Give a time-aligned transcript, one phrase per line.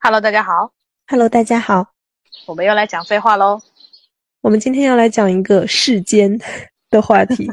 [0.00, 0.72] Hello，大家好。
[1.08, 1.92] Hello，大家好。
[2.46, 3.60] 我们又来讲废话喽。
[4.40, 6.38] 我们今天要来讲一个世间
[6.88, 7.48] 的话题。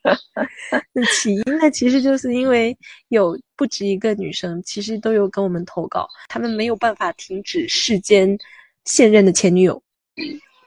[0.94, 2.76] 那起因呢，其实就是因为
[3.08, 8.38] 有不止一个女生，其实都有跟我们投稿，她们没有办法停止世间
[8.86, 9.80] 现任的前女友，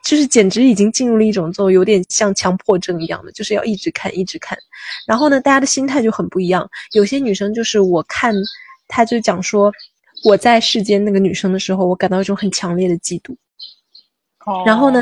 [0.04, 4.56] 就是简直已经进入了一种这种有点像强迫症一样的，就是要一直看，一直看。
[5.08, 6.70] 然后呢，大家的心态就很不一样。
[6.92, 8.36] 有些女生就是我看，
[8.88, 9.72] 她就讲说，
[10.24, 13.36] 我在世间那个女生的时候，我感到一种很强烈的嫉妒。
[14.46, 15.02] 哦然后呢，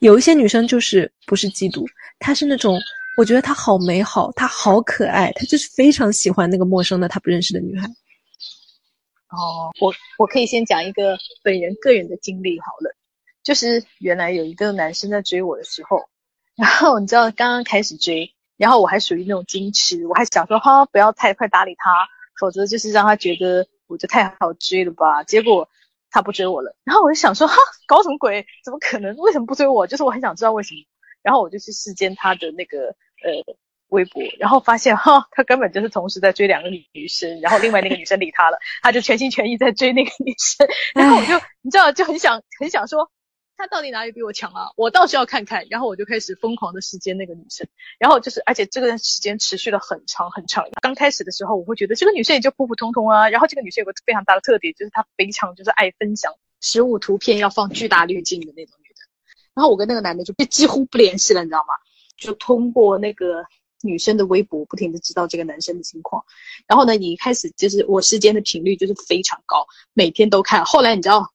[0.00, 1.86] 有一些女生就是不是嫉妒，
[2.18, 2.78] 她是那种
[3.16, 7.86] 我觉得她好美好，她好可爱，她就是非常喜欢那个陌生的她不认识的女孩。
[9.28, 12.94] 哦，我我可以先讲一个本人个人的经历好了，
[13.42, 16.04] 就是原来有一个男生在追我的时候，
[16.54, 22.06] 然后你知道刚刚开始追，然后我还属于那种矜持，我还想说哈不要太快搭理他，
[22.38, 25.22] 否则就是让他觉得我就太好追了吧。
[25.22, 25.68] 结果
[26.10, 27.56] 他不追我了，然后我就想说哈
[27.86, 28.44] 搞什么鬼？
[28.64, 29.14] 怎么可能？
[29.16, 29.86] 为什么不追我？
[29.86, 30.80] 就是我很想知道为什么。
[31.22, 32.88] 然后我就去视奸他的那个
[33.22, 33.54] 呃
[33.88, 43.10] 微博，然后发现哈，他根本就是同时在追两个女女生，然后另外那个女生理他了，他就全心全意在追那个女生， 然后我就你知道就很想很想说，
[43.62, 44.66] 他到底哪里比我强啊？
[44.74, 47.64] 我倒是要看看，然后我就开始疯狂的视奸那个女生，
[47.96, 50.66] 然后就是而且这个时间持续了很长很长。
[50.80, 58.94] 刚开始的时候，我会觉得这个女生也就普普通通啊，然后这个女生有个非常大的特点，就是她非常就是爱分享实物图片，要放巨大滤镜的那种女的。
[59.54, 61.74] 然后我跟那个男的就几乎不联系了，你知道吗？
[62.16, 63.44] 就通过那个
[63.82, 66.24] 女生的微博，不停的知道这个男生的情况。
[66.66, 70.64] 然后呢，你一开始就是我时间的频率就是非常高，每天都看。
[70.64, 71.30] 后来你知道，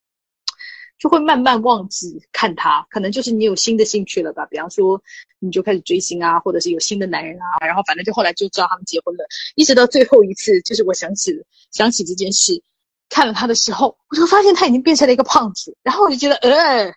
[1.00, 4.46] 就会慢慢忘记看他，可能就是你有新的兴趣了吧？
[4.46, 5.02] 比方说，
[5.40, 9.26] 你就开始追星啊，或者是有新的男人啊，然后反正就后来就知道他们结婚了。
[9.56, 11.34] 一直到最后一次，就是我想起
[11.72, 12.62] 想起这件事，
[13.10, 16.94] 看了他的时候，我就发现他已经变成了一个胖子，然后我就觉得，呃。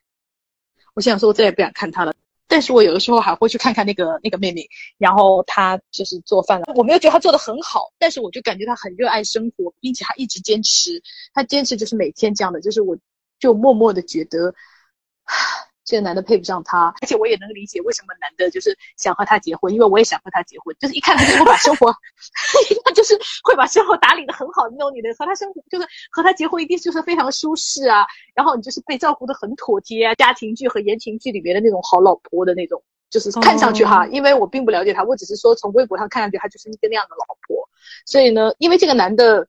[0.93, 2.13] 我想说，我再也不想看他了。
[2.49, 6.73] 但是我有的时候还会去看看那个那个妹妹，然后她就是做饭了。
[6.75, 11.01] 我没有觉得她做的很好，但是我就感觉她很热爱生活，并且她一直坚持。
[11.33, 12.99] 她坚持就是每天这样的，就是我
[13.41, 14.55] 就默默的觉得，
[15.85, 16.95] 这个男的配不上她。
[17.01, 20.77] 而且我也能理解为什么男的就是想和她结婚，因为我也想和她结婚。
[20.79, 21.93] 就是一看他就会把生活，
[22.85, 28.07] 他就是会把生活打理的很好的那种女的，和他生活就是和他结婚一定就是非常舒适啊。
[28.35, 37.69] 然后你就是被照顾的很妥帖啊，家庭剧和言情剧里面的那种好老婆的那种，就是看上去哈，因为我并不了解他，我只是说从微博上看上去他就是一个那样的老婆。
[38.07, 39.49] 所以呢，因为这个男的，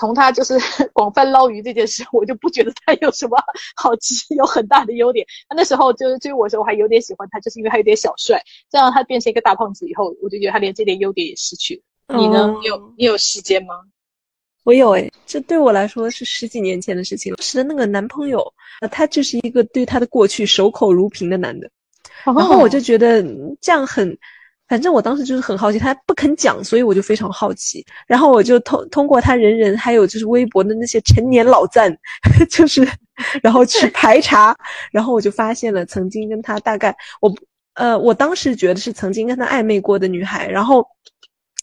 [0.00, 0.54] 从他就是
[0.94, 3.36] 广泛捞鱼这件事，我就不觉得他有什么
[3.76, 5.26] 好奇， 有很大的优点。
[5.48, 8.42] 他那时候就是追我的时候，我还有点喜欢他，就是因为他有点小帅。
[8.70, 12.18] 这样他变成一个大胖子以后，我就觉得他连这点优点也失去了。
[12.18, 12.56] 你呢？
[12.60, 13.74] 你有你有时间吗？
[14.64, 17.38] 我有诶，这对我来说是十几年前的事情了。
[17.42, 21.70] 是的那个男朋友，呃他就是一个对他的过去守口如瓶的男的，
[22.24, 24.18] 然后我就觉得嗯这样很，
[24.70, 31.94] 反正我当时就是很好奇，他不肯讲，所以我就非常好奇，然后我就通通过他人人还有就是微博的那些陈年老赞，
[32.48, 32.88] 就是
[33.42, 34.56] 然后去排查，
[34.92, 37.34] 然后我就发现了曾经跟他大概我
[37.74, 40.86] 呃我当时觉得是曾经跟他暧昧过的女孩，然后。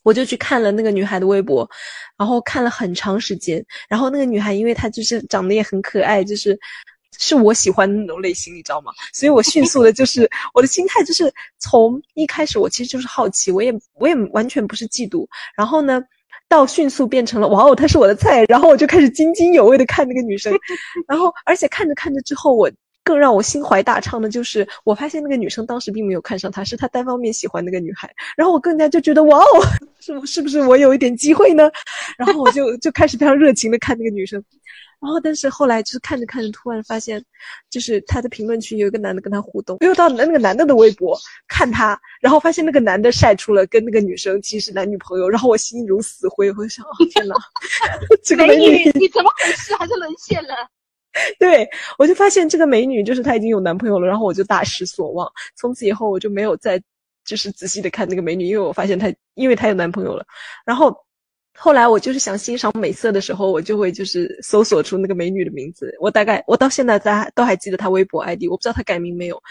[0.03, 1.69] 我就去看了那个女孩的微博，
[2.17, 3.62] 然后看了很长时间。
[3.90, 6.57] 然后那个女孩，因为她就是长得也很可爱，就是
[7.18, 8.91] 是我喜欢的那种类型，你知道吗？
[9.13, 15.28] 所以我迅速的，就是我的心态就是从一开始我其实就是好奇，我也我也完全不是嫉妒。
[15.56, 16.01] 然后呢，
[16.47, 20.53] 到迅速变成了哇哦，她是我的菜，然后我就开始津津有味的看那个女生。
[21.07, 22.72] 然后而且看着看着之后，我。
[23.03, 29.46] 更让我心怀大畅的就是，我发现那个女生当时并没有看上他，是他单方面喜欢那个女孩，然后我更加就觉得哇哦，
[30.01, 31.72] 是不是不是我有一点机会呢？
[32.17, 34.44] 然后我就就开始非常热情的看那个女生，
[35.00, 37.24] 然后但是后来就是看着看着，突然发现，
[37.69, 47.35] 就是他的评论区有一个男的跟他互动，又到那个男的的微博看他，然后发现那个男的晒出了跟那个女生其实男女朋友，然后我心如死灰，我就想，哦天呐，
[48.24, 49.75] 这个美女你怎么回事？
[49.75, 50.56] 还是沦陷了？
[51.40, 51.67] 对，
[51.97, 55.28] 我就发现这个美女就是她已经有男朋友了，然后我就大失所望。
[55.55, 56.79] 从此以后我就没有再
[57.26, 60.23] 就是仔细的看那个美女，因为我发现她因为她有男朋友了。
[60.64, 60.96] 然后
[61.59, 65.93] 后来我就是想欣赏美色的时候，我就会就是搜索出那个美女的名字。
[65.99, 69.41] 我大概我到现在在都还记得她微博 ID，我不知道她改名没有。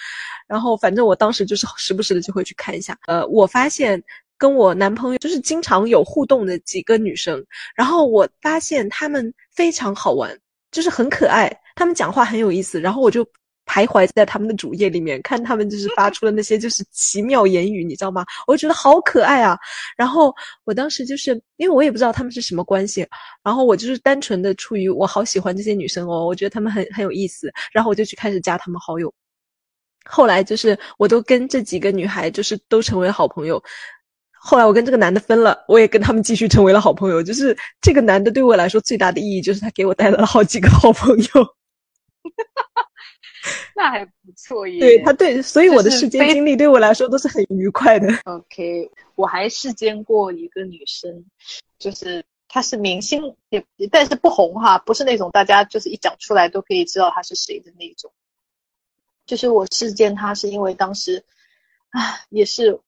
[0.46, 2.96] 然后反正我当时就是时不时的就会去看一下。
[3.06, 4.02] 呃，我发现
[4.38, 7.44] 跟我男朋友就是经常有互动的几个女生，
[7.74, 10.38] 然后我发现她们非常好玩。
[10.72, 13.26] 就是很可爱，她们讲话很有意思，然后我就
[13.76, 18.24] 徘徊在他们的主页里面，看他们就是 发出的那些就是奇妙言语，你知道吗？
[18.46, 19.58] 我就觉得好可爱啊。
[19.98, 20.34] 然后
[20.64, 23.06] 我当时就是因为我也不知道他们是什么关系，
[23.44, 29.12] 然后我就是单纯的出于我好喜欢这些女生哦，我觉得他们很很有意思，然后我就去开始加他们好友。
[30.08, 33.62] 后来就是我都跟这几个女孩就是都成为了好朋友。
[34.32, 37.22] 后来我跟这个男的分了，我也跟他们继续成为了好朋友。
[37.22, 41.26] 就是这个男的对我来说最大的意义，就是他给我带来了好几个好朋友。
[43.74, 44.80] 那还不错耶。
[44.80, 48.08] 对他对，所以我的世间经历对我来说都是很愉快的。
[48.24, 51.24] OK，我还世间过一个女生，
[51.78, 58.12] 就是她是明星，也但是不红哈，不是那种大家就是一讲出来都可以知道她是谁的那种。
[59.26, 61.24] 就是我世间她是因为当时，
[61.90, 62.80] 啊，也是。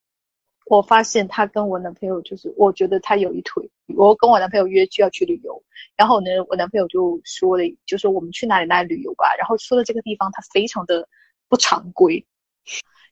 [0.71, 3.71] 我发现他跟我男朋友就是，我觉得他有一腿。
[3.97, 5.63] 我跟我男朋友约就要去旅游，
[5.97, 9.35] 然后呢，我男朋友就说了，就说我们去哪里哪里旅游吧。
[9.39, 11.09] 然后说的这个地方，它非常的
[11.49, 12.27] 不常规。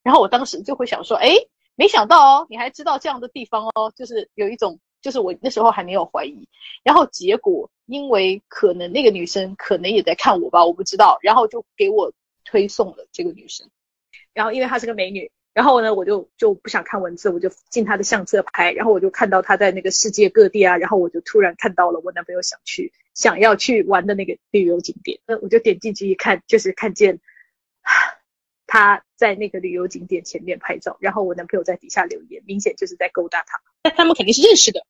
[0.02, 1.34] 然后我当时就会想说，哎，
[1.74, 6.46] 没想到哦，你还知道这样的地方哦，就是有一种，就是我那时候还没有怀疑。
[6.82, 12.12] 然后结果因为可能那个女生可能也在看我吧，我不知道，然后就给我
[12.44, 13.68] 推送了这个女生。
[14.34, 15.30] 然后因为她是个美女。
[15.56, 27.20] 然后呢，我就就不想看文字，我就进他的相册拍，然后我就看到他在那个世界各地啊，然后我就突然看到了我男朋友想去想要去玩的那个旅游景点，那我就点进去一看，就是看见
[28.66, 33.58] 他在那个旅游景点前面拍照，然后我男朋友在底下留言，明显就是在勾搭他。
[33.82, 34.84] 那他们肯定是认识的，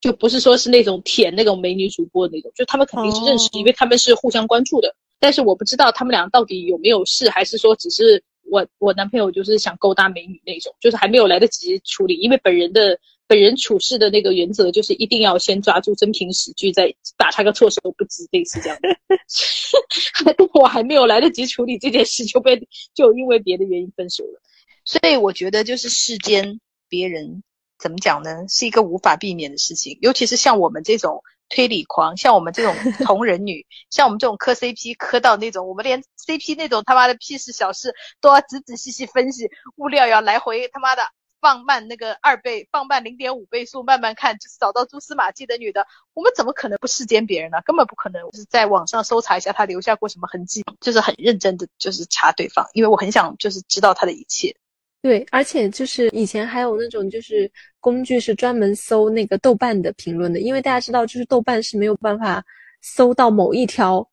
[0.00, 4.96] 就不是说是那种舔那种美女主播的那种，就他们肯定是认识，因为他们是互相关注的。
[5.18, 8.24] 但是我不知道他们俩到底有没有事，还是说只是。
[8.50, 18.88] 我我男朋友就是想勾搭美女那种，就是还没有来得及处理，因为本人的本人处事的那个原则就是一定要先抓住真凭实据，再打他个措手不及，类似这样的。
[20.54, 24.40] 我还没有来得及处理这件事，就被就因为别的原因分手了。
[24.84, 27.42] 所以我觉得就是世间别人
[27.78, 31.22] 怎么讲呢，是一个无法避免的事情，尤其是像我们这种。
[31.48, 32.74] 推理狂，像我们这种
[33.04, 41.02] 同人女，像我们这种磕 CP 磕到那种，我们连 CP 那种他妈的屁事小事都要仔仔细细分析，物料要来回他妈的
[41.40, 47.58] 放慢那个二倍，放慢零点五倍速慢慢看，就是找到蛛丝马迹的女的，我们怎么可能不世间别人呢？
[47.64, 54.56] 根本不可能，就是在网上搜查一下他留下过什么痕迹，就是很认真的就是查对方，因为我很想就是知道他的一切。
[55.00, 62.44] 对，而且就是以前还有那种就是工具是专门搜那个豆瓣的评论的，因为大家知道，就是豆瓣是没有办法
[62.82, 64.06] 搜到某一条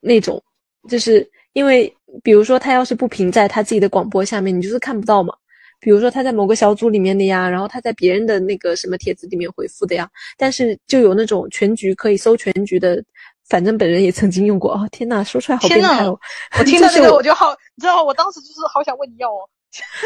[0.00, 0.40] 那种，
[0.88, 1.92] 就是因为
[2.22, 5.34] 比如说他要是不评在他自己的广播下面，你就是看不到嘛。
[5.80, 13.02] 比如说他在某个小组里面的呀，然后他在别人的那个什么帖子里面回复的呀，但是就有那种全局可以搜全局的，
[13.48, 14.88] 反正本人也曾经用过哦。
[14.92, 16.18] 天呐，说出来好变态哦！
[16.58, 19.48] 我听到 这个我就好，你知道我当时就是好想问你要哦。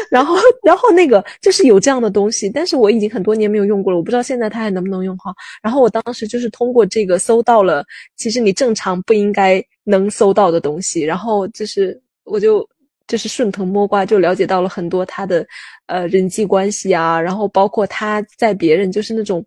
[0.09, 5.33] 然后，然后那个就是有这样的东西，但是我已经很多年没有用过了，我不知道现在它还能不能用哈。
[5.61, 7.83] 然后我当时就是通过这个搜到了，
[8.15, 12.67] 其实你正常不应该能搜到的东西，然后就是我就
[13.07, 15.45] 就是顺藤摸瓜就了解到了很多他的
[15.87, 19.43] 呃人际关系啊，然后包括他在别人就是那种。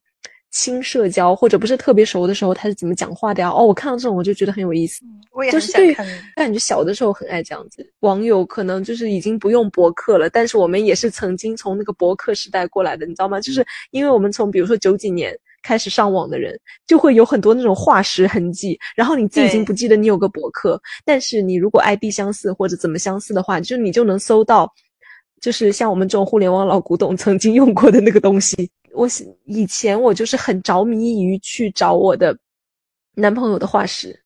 [0.56, 3.50] 轻社交或者不是特别熟的时候，他是怎么讲话的呀？
[3.50, 5.04] 哦，我看到这种我就觉得很有意思。
[5.30, 5.94] 我也就是对，
[6.34, 7.86] 感觉小的时候很爱这样子。
[8.00, 13.38] 网友可能就是已经不用博客了，但是我们也是曾经从那个博客时代过来的，你知道吗？
[13.38, 18.78] 就是因为我们从比如说九几年开始上网的人，就会有很多那种化石痕迹。
[18.96, 24.72] 然后你自己已经不记得你有个博客，但是你如果 ID 相似或者怎么相似的话，就你就能搜到，
[25.42, 28.70] 就是像我们这种互联网老古董曾经用过的那个东西。
[28.96, 29.06] 我
[29.44, 32.36] 以前我就是很着迷于去找我的
[33.14, 34.24] 男朋友的化石，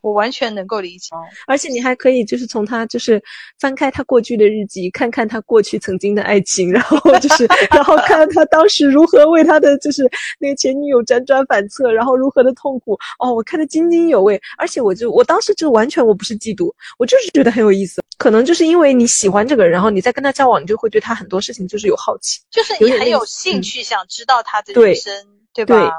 [0.00, 1.10] 我完全能够理解。
[1.46, 3.22] 而且你还可以就是从他就是
[3.58, 10.02] 翻开他过去的日记，看看他过去曾经的爱情，然后就是 然后看他当时如何为他的就是
[10.38, 12.98] 那个前女友辗转反侧，然后如何的痛苦。
[13.18, 14.40] 哦，我看得津津有味。
[14.58, 18.02] 而且我就我当时就完全我不是嫉妒，我就是觉得很有意思。
[18.18, 25.12] 可能就是因为你喜欢这个人，然后你在跟他交往，你就会对他很多事情就是有好奇，就是你很有兴趣想知道他的人生，
[25.52, 25.92] 对吧？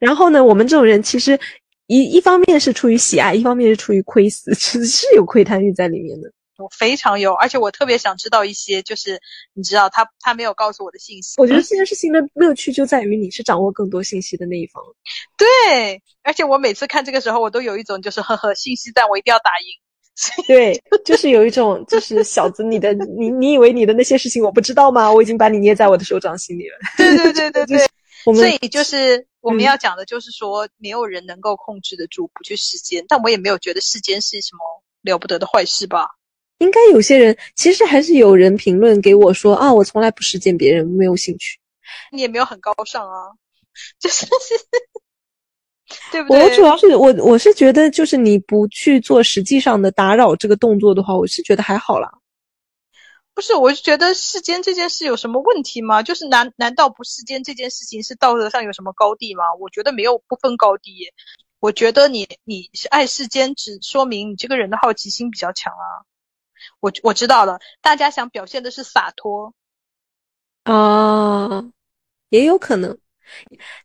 [0.00, 1.38] 然后呢，我们这种人其实
[1.86, 6.30] 一一方面是出于喜爱，一方面是出于窥私，其实是有窥探欲在里面的。
[6.56, 9.20] 我非常有，而且我特别想知道一些，就是
[9.54, 11.34] 你知道他他没有告诉我的信息。
[11.36, 14.82] 我觉得这件事情的乐趣就在于你是掌握更多信息的那一方。
[15.36, 19.66] 对，而且我每次看这个时候，我都有一种就是呵呵，信息战我一定要打赢。
[20.46, 25.12] 对，就是有一种，就是小子，你的你你以为你的那些事情我不知道吗？
[25.12, 26.76] 我已经把你捏在我的手掌心里了。
[26.96, 27.78] 对对对对对，
[28.32, 34.60] 所以就是我们要讲的，就是说没有人能够控制得住不去世间，但我也没有觉得世间是什么
[35.02, 36.06] 了不得的坏事吧？
[36.58, 41.58] 应该有些人，其实还是有人评论给我说啊，我从来不实践别人，没有兴趣。
[42.12, 43.32] 你也没有很高尚啊，
[43.98, 44.24] 就是
[46.10, 46.42] 对不对？
[46.42, 52.10] 我主要是我我是觉得，就是你不去做实际上的打扰这个动作的话，我是觉得还好啦。
[53.34, 56.04] 不是，我就觉得世间这件事有什么问题吗？
[56.04, 59.42] 就是难难道不世间这件事情是道德上有什么高低吗？
[59.58, 61.12] 我觉得没有不分高低。
[61.58, 66.06] 我觉得你你是爱世间，只说明你这个人的好奇心比较强啊。
[66.78, 69.52] 我我知道了，大家想表现的是洒脱
[70.62, 71.64] 啊，
[72.28, 72.96] 也有可能。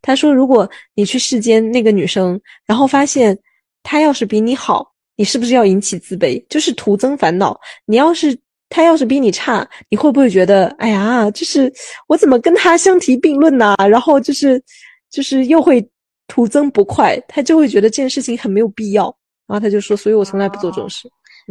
[0.02, 3.40] 他说，如果你去世间那个女生，然后发现
[3.82, 6.46] 她要是比你好，你是不是要引起自卑？
[6.48, 7.60] 就是徒增烦恼。
[7.86, 8.40] 你要是。
[8.70, 11.74] 他要是比你差，你会不会觉得，哎呀，就是
[12.08, 13.76] 我怎么跟他相提并论呢？
[13.90, 14.64] 然后就是，
[15.10, 15.86] 就是又会
[16.28, 19.06] 徒增不快，他就会觉得这件事情很没有必要。
[19.48, 21.10] 然后他就说，所以我从来不做这种事。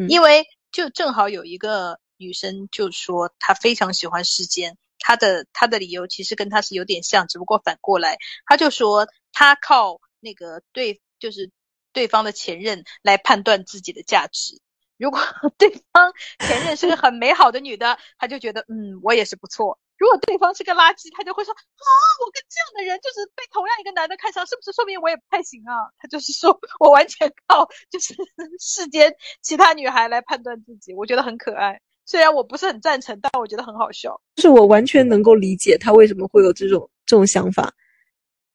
[0.09, 11.51] 因为就正好有一个女生就说，她非常喜欢时间，她的她的理由其实跟她是有点像，只不过反过来，她就说她靠那个对，就是
[11.93, 14.61] 对方的前任来判断自己的价值。
[14.99, 15.19] 如果
[15.57, 19.79] 对方前任是个很美好的女的，他就觉得嗯，我也是不错。
[19.97, 21.89] 如果对方是个垃圾，他就会说啊，
[22.25, 25.91] 我跟这样的人就是被同样一个男的看上，是不是说明我也不太行啊？
[25.99, 28.15] 他就是说我完全靠就是
[28.61, 29.13] 世间
[29.43, 31.81] 其他女孩来判断自己，我觉得很可爱。
[32.07, 34.21] 虽然我不是很赞成，但我觉得很好笑。
[34.37, 37.73] 就是我完全能够理解他为什么会有这种这种想法，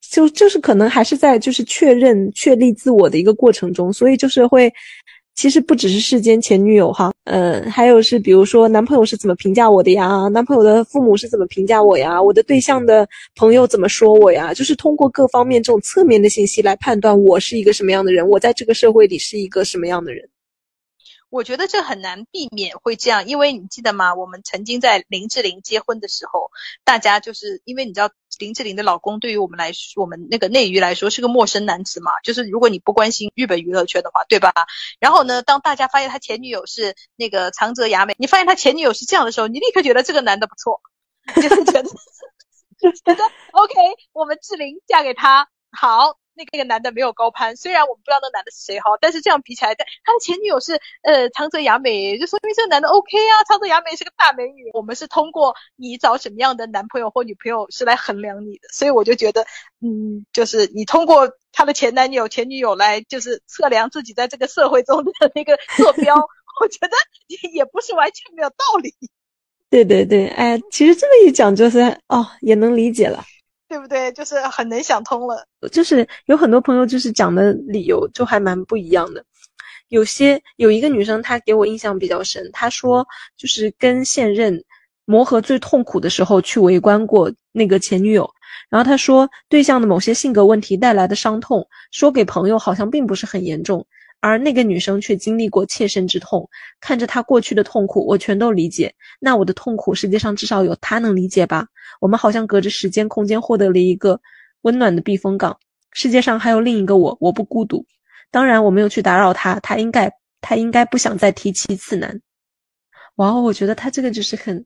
[0.02, 4.74] 就就是可能还是在就是确认确立自我的一个过程中，所以就是会。
[5.36, 10.28] 其实不只是世间前女友哈，嗯，还有是比如说男朋友是怎么评价我的呀？
[10.30, 12.22] 男朋友的父母是怎么评价我呀？
[12.22, 14.54] 我的对象的朋友怎么说我呀？
[14.54, 20.24] 就是通过各方面这种侧面的信息来判断我是一个什么样的人，我在这个社会里是一个什么样的人。
[21.34, 24.14] 我觉得这很难避免会这样，因为你记得吗？
[24.14, 26.52] 我们曾经在林志玲结婚的时候，
[26.84, 32.12] 大家就是因为你知道林志玲的老公对于我们来说，我们那个内娱来说是个陌生男子嘛。
[32.24, 34.54] 就是如果你不关心日本娱乐圈的话，对吧？
[35.00, 40.82] 然后呢，当大家发现他前女友是那个长泽雅美，你发现他前女友是这样的时候，你立刻觉得这个男的不错，
[41.36, 41.90] 就是觉得
[42.80, 43.24] 就觉得
[43.54, 43.74] OK，
[44.12, 46.20] 我们志玲嫁给他好。
[46.36, 54.70] 那个那个男的没有高攀，虽然我们不知道那男的是谁哈，但是这样比起来，他的前女友是呃长泽雅美，就说明这个男的 OK 啊，长泽雅美是个大美女。
[54.74, 59.46] 我们是通过你找什么样的男朋友或女朋友是来衡量你的，所以我就觉得，
[59.82, 66.16] 嗯，就是你通过他的前男友、前女友来就是测量自己在这个社会中的那个坐标，
[66.62, 66.98] 我觉得
[67.28, 68.94] 也也不是完全没有道理。
[69.70, 73.24] 对对对，哎，其实这么一讲，就是哦，也能理解了。
[73.74, 74.12] 对不对？
[74.12, 75.48] 就是很能想通了。
[75.72, 79.26] 就是有很多朋友就是讲的理由就还蛮不一样的。
[79.88, 82.48] 有些有一个女生，她给我印象比较深。
[82.54, 83.04] 她说，
[83.36, 84.64] 就是跟现任
[85.06, 88.30] 磨合最痛苦的时候去围观过那个前女友。
[88.70, 93.88] 然后她说，对象的某些性格问题带来的伤痛，说给朋友好像并不是很严重。
[94.26, 96.50] 而那个女生却经历过切身之痛，
[96.80, 98.96] 看着她过去的痛苦，我全都理解。
[99.20, 101.68] 那我的痛苦，世界上至少有她能理解吧？
[102.00, 104.22] 我们好像隔着时间空间获得了一个
[104.62, 105.60] 温暖的避风港。
[105.92, 107.86] 世界上还有另一个我，我不孤独。
[108.32, 112.22] 当然，我没有去打扰他，他应该，他应该不想再提起此男。
[113.16, 114.66] 哇哦，我觉得他这个就是很，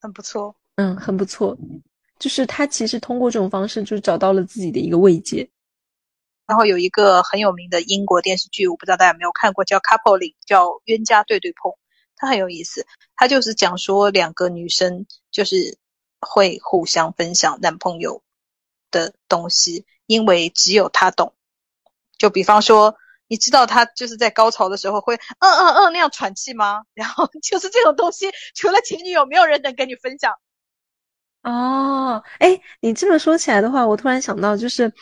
[0.00, 1.58] 很不错，嗯，很不错。
[2.20, 5.50] 就是他其实通过这种方式，就找到了自己的一个慰藉。
[6.52, 11.72] 然后有一个很有名的英国电视剧，我不知道大家有没有看过，叫《Coupling》，叫冤家对对碰，
[12.14, 12.86] 它很有意思。
[13.16, 15.78] 它就是讲说两个女生就是
[16.20, 18.22] 会互相分享男朋友
[18.90, 21.32] 的东西，因为只有他懂。
[22.18, 22.96] 就比方说，
[23.28, 26.82] 你知道他就是在高潮的时候会嗯嗯嗯那样喘气吗？
[26.92, 30.34] 然后就是这种东西，除了前女友，没有人能跟你分享。
[31.44, 34.92] 哦，哎，你这么说起来的话，我突然想到就是。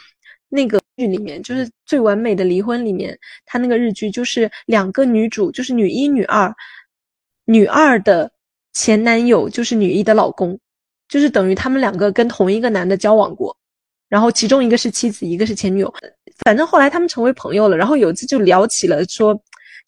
[0.52, 6.54] 那个剧里面就是《最完美的离婚》里面，他那个日剧就是两个女主，就是女一、女二，
[7.46, 8.30] 女二的
[8.74, 10.58] 前男友就是女一的老公，
[11.08, 13.56] 就是等于他们两个跟同一个男的交往过，
[14.10, 15.94] 然后其中一个是妻子，一个是前女友，
[16.44, 19.34] 反正后来他们成为朋友了，然后有一次就聊起了说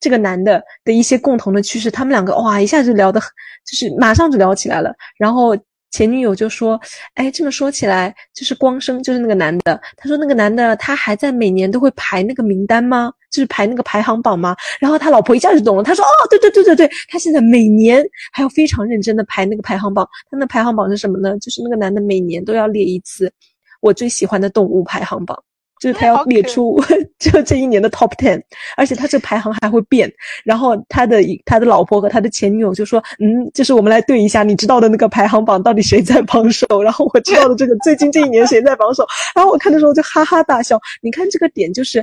[0.00, 3.20] 这个男的的一些共同的趋势，他们两个哇一下就聊的，
[3.66, 5.54] 就是马上就聊起来了，然后。
[5.92, 6.80] 前女友就说
[7.14, 9.80] ：“哎，这么说起来，就是光生，就是那个男的。
[9.96, 13.12] 他说那个男的，他还在每年都会排那个名单吗？
[13.30, 14.56] 就是排那个排行榜吗？
[14.80, 15.82] 然后他老婆一下就懂了。
[15.82, 20.08] 他说：哦，对对对对对，他现在每年还要非常认真的排那个排行榜。
[20.30, 21.38] 他那排行榜是什么呢？
[21.38, 23.32] 就是那个男的每年都要列一次
[23.80, 25.38] 我最喜欢的动物排行榜。
[25.82, 26.80] 就是他要列出
[27.18, 28.40] 就这一年的 top ten，
[28.76, 30.08] 而且他这排行还会变。
[30.44, 36.80] 然后他的他的老婆和他的前女友就说：“嗯，就是我们来对一下，你知道的那个排行榜到底谁在榜首？
[36.84, 39.04] 然后我知道的这个最近这一年谁在榜首？
[39.34, 40.80] 然后我看的时候就哈哈大笑。
[41.00, 42.00] 你看这个点就是，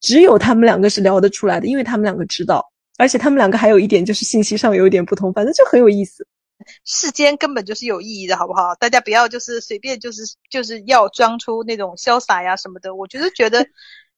[0.00, 2.64] 只有他们两个是聊得出来的，因为他们两个知道，
[2.96, 6.24] 而且他们两个还有一点就是信息上有一点不同，反正就很有意思。”
[6.84, 8.74] 世间根本就是有意义的，好不好？
[8.76, 12.94] 大家不要就是随便就是就是要装出那种潇洒呀什么的。
[12.94, 13.66] 我觉得觉得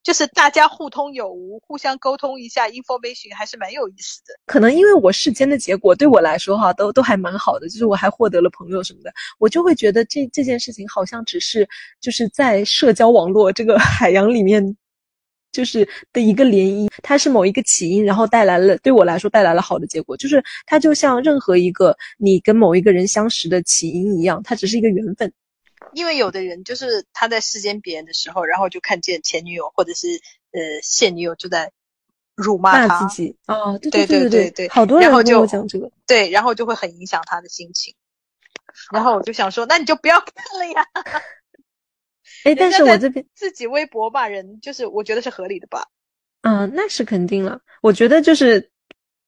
[0.03, 4.35] 就是大家互通有无，互相沟通一下，information 还是蛮有意思的。
[4.47, 11.69] 可能因为我世间的结果对我来说哈，都都还蛮好的，就是我还获得了朋友什么的，我就会觉得这这件事情好像只是
[12.01, 14.77] 就是在社交网络这个海洋里面。
[15.59, 20.17] 就是的一个涟漪，它是某一个起因，然后带来了对我来说带来了好的结果。
[20.17, 25.33] 就是它就像任何一个你跟某一个人相识的起因一样，它只是一个缘分。
[25.95, 30.07] 因为有的人就是他在世间别人的时候，然后就看见前女友或者是
[30.53, 31.73] 呃现女友就在
[32.37, 33.37] 辱骂他自己。
[33.49, 35.91] 哦，对对对对，好多人跟我讲这个。
[36.07, 37.93] 对，然后就会很影响他的心情。
[38.93, 40.87] 然后我就想说，那你就不要看了呀。
[42.45, 45.85] 哎，但是我这边自己微博骂人，就是我觉得是合理的吧？
[46.43, 47.61] 嗯，那是肯定了。
[47.83, 48.71] 我觉得就是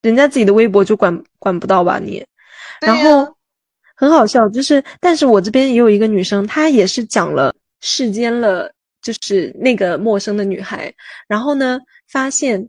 [0.03, 2.25] 人家自己的微博就管管不到吧你。
[2.81, 3.37] 然后
[3.97, 10.95] 很好笑，就是但是我这边也有一个女生，她也是讲了世间了，就是那个陌生的女孩。
[11.27, 12.69] 然后呢，发现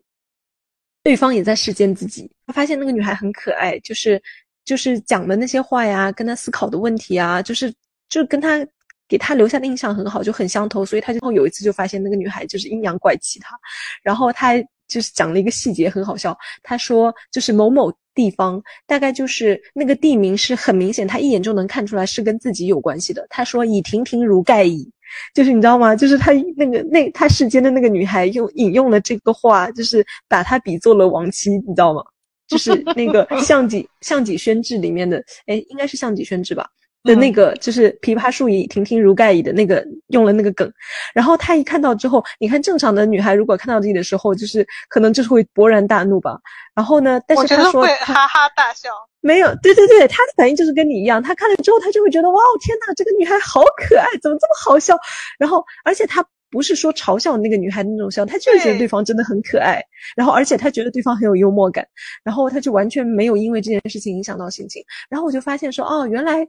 [1.04, 2.30] 对方也在世间自己。
[2.48, 4.22] 她发现那个女孩很可爱，就是
[4.66, 7.72] 就是讲的那些话呀，跟她思考的问题啊，就是
[8.10, 8.66] 就跟她。
[9.12, 13.60] 给他留下的印象很好，就很相投，所以他就有一次就发现那个女孩就是阴阳怪气他，
[14.02, 14.54] 然后他
[14.88, 23.28] 就是讲了一个细节很好笑，他说就是某某地方大概就是那个地名是很明显，他一眼就能看出来是跟自己有关系的。
[23.30, 24.90] 他说以亭亭如盖矣，
[25.34, 25.94] 就是你知道吗？
[25.94, 32.02] 就是他那个那他世间的那个女孩用引用了这个话，就是把他比作了亡妻，你知道吗？
[32.48, 36.66] 就是那个 《项脊项脊轩志》里面的，哎，应该是《项脊轩志》吧。
[37.04, 40.72] 的那个就是“枇杷树矣，亭亭如盖矣”的那个用了那个梗，
[41.14, 46.38] 然后他一看到之后，你看正常的女孩如果看到这里的时候，就是可能就是会勃然大怒吧。
[46.76, 54.96] 然后呢，但是他说会哈哈大笑，没有，对对对，他的反应就是跟你一样，他看了之后他就会觉得哇哦天呐，这个女孩好可爱，怎么这么好笑？
[55.40, 59.82] 然后而且他不是说嘲笑那个女孩的那种笑，他就是觉得对方真的很可爱。
[60.16, 61.86] 然后而且他觉得对方很有幽默感，
[62.24, 64.84] 然后他就完全没有因为这件事情影响到心情。
[65.10, 66.48] 然后我就发现说哦，原来。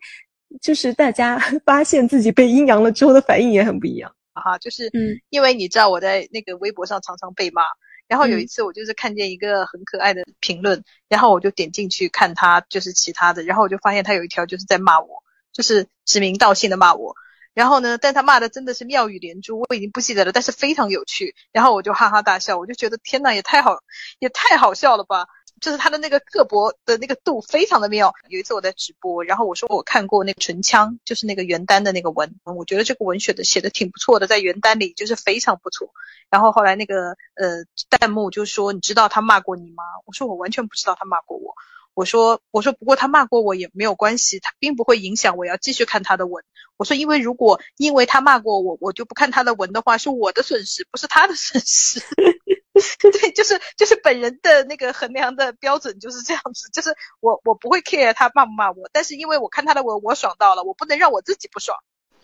[0.61, 4.15] 就是大家 发现自己被阴阳了之后的反应也很不一样。
[4.35, 7.63] 啊，就是嗯，因为你知道我在那个微博上常常被骂，
[8.09, 17.15] 然后有一次我就是看见一个很可爱的评论，然后我就点进去看他就是其他的，然后我就发现他有一条就是在骂我，就是指名道姓的骂我，
[17.53, 23.77] 然后呢，但他骂的真的是妙语连珠，我已经不记得了，但是非常有趣，然后我就哈哈大笑，我就觉得天呐，也太好，
[24.19, 25.27] 也太好笑了吧。
[25.63, 28.13] 就是他的那个刻薄的那个度非常的妙。
[28.29, 35.89] 有一次我在直播，然后我说我看过那个唇枪，就是那个原单的那个文，我觉得这个文选的写的挺不错的，在原单里就是非常不错。
[36.29, 39.85] 然后后来那个呃弹幕就说你知道他骂过你吗？
[40.05, 41.55] 我说我完全不知道他骂过我。
[41.95, 46.43] 我说我说不过他骂过我也没有关系，他并不会影响我要继续看他的文。
[46.79, 52.01] 我说因为如果因为他骂过我，我就不看他的文的话，是我的损失，不是他的损失。
[53.01, 61.77] 对，就是就是本人的那个衡量的标准就是这样子，就是我我不会 care 他骂不骂我，但是因为我看他的文我爽到了，我不能让我自己不爽。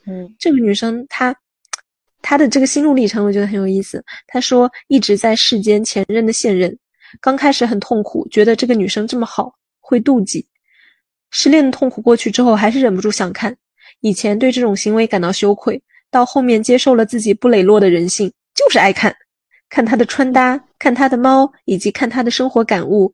[0.06, 1.36] 嗯，这个女生她
[2.22, 4.02] 她的这个心路历程我觉得很有意思。
[4.26, 6.78] 她说一直在世间前任的现任，
[7.20, 10.46] 刚开始很痛苦，觉得这个女生这么好，会妒忌。
[11.30, 13.54] 失恋的痛苦过去之后，还是忍不住想看。
[14.00, 19.14] 以前对这种行为感到羞愧，到后面接受了自己不磊落的人性，就是爱看。
[19.68, 23.12] 看她的穿搭，看她的猫，以及看她的生活感悟，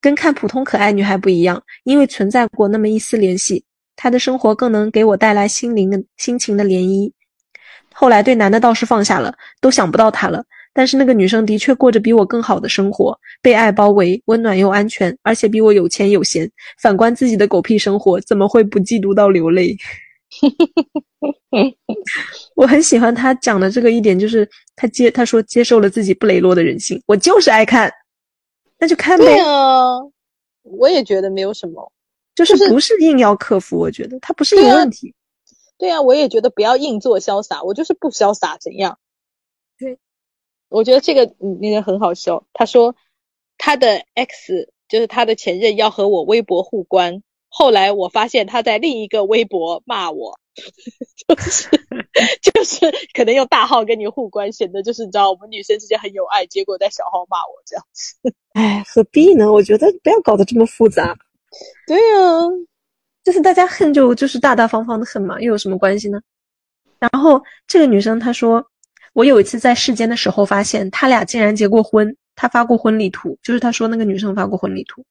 [0.00, 3.64] 跟看普通可爱女孩不一样，因为存在过那么一丝联系，
[3.96, 7.10] 她的生活更能给我带来心灵的心情的涟漪。
[7.92, 10.44] 后来对男的倒是放下了，都想不到他了。
[10.74, 16.50] 但是那个女生的确过着比我更好的生活，被爱包围，温暖又安全，而且比我有钱有闲。
[16.78, 19.74] 反观自己的狗屁生活，怎么会不嫉妒到流泪？
[22.56, 27.92] 我很喜欢他讲的这个一点，就是他接他说接受了自己不磊落的人性，我就是爱看，
[28.78, 29.26] 那就看呗。
[29.26, 29.98] 对啊，
[30.62, 31.92] 我也觉得没有什么，
[32.34, 35.14] 就是不是硬要克服，我觉得他不是一个问题。
[35.76, 38.98] 对啊，我也觉得不要硬做潇洒，我就是不潇洒，怎样？
[39.78, 39.98] 对，
[40.70, 42.46] 我觉得这个那个很好笑。
[42.54, 42.96] 他说
[43.58, 47.22] 他的 X 就是他的前任要和我微博互关。
[47.58, 50.38] 后来我发现他在另一个微博骂我，
[51.26, 51.70] 就是
[52.42, 52.80] 就是
[53.14, 58.14] 可能用大号跟你互关，显得就是你知道我们女生之间很有爱，结果在小号骂我这样子。
[58.52, 59.50] 哎，何必呢？
[59.50, 61.16] 我觉得不要搞得这么复杂。
[61.86, 62.02] 对呀，
[63.24, 66.20] 就是大家恨就就是大大方方的恨嘛，又有什么关系呢？
[66.98, 68.62] 然后这个女生她说，
[69.14, 75.02] 我有一次在世间的时候发现他俩竟然结过婚，他发过婚礼图，就是她说那个女生发过婚礼图。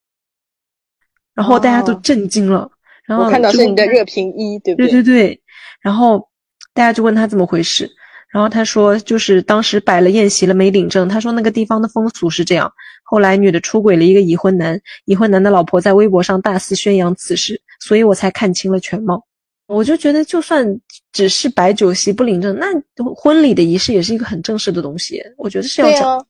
[1.36, 2.70] 然后大家都震惊了，
[3.06, 4.90] 然后我看到是你的热评一，对不对？
[4.90, 5.42] 对对对。
[5.82, 6.28] 然后
[6.74, 7.90] 大家就问他怎么回事，
[8.32, 12.72] 然后他说就是当时摆了宴席了没领证，他说那个地方的风俗是这样。
[13.04, 19.24] 后来女的出轨了一个已婚男，已婚男的老婆在微博上大肆宣扬此事，所以我才看清了全貌。
[19.68, 20.66] 我就觉得就算
[21.12, 22.68] 只是摆酒席不领证，那
[23.14, 26.26] 婚礼的仪式也是一个很正式的东西，我觉得是要讲。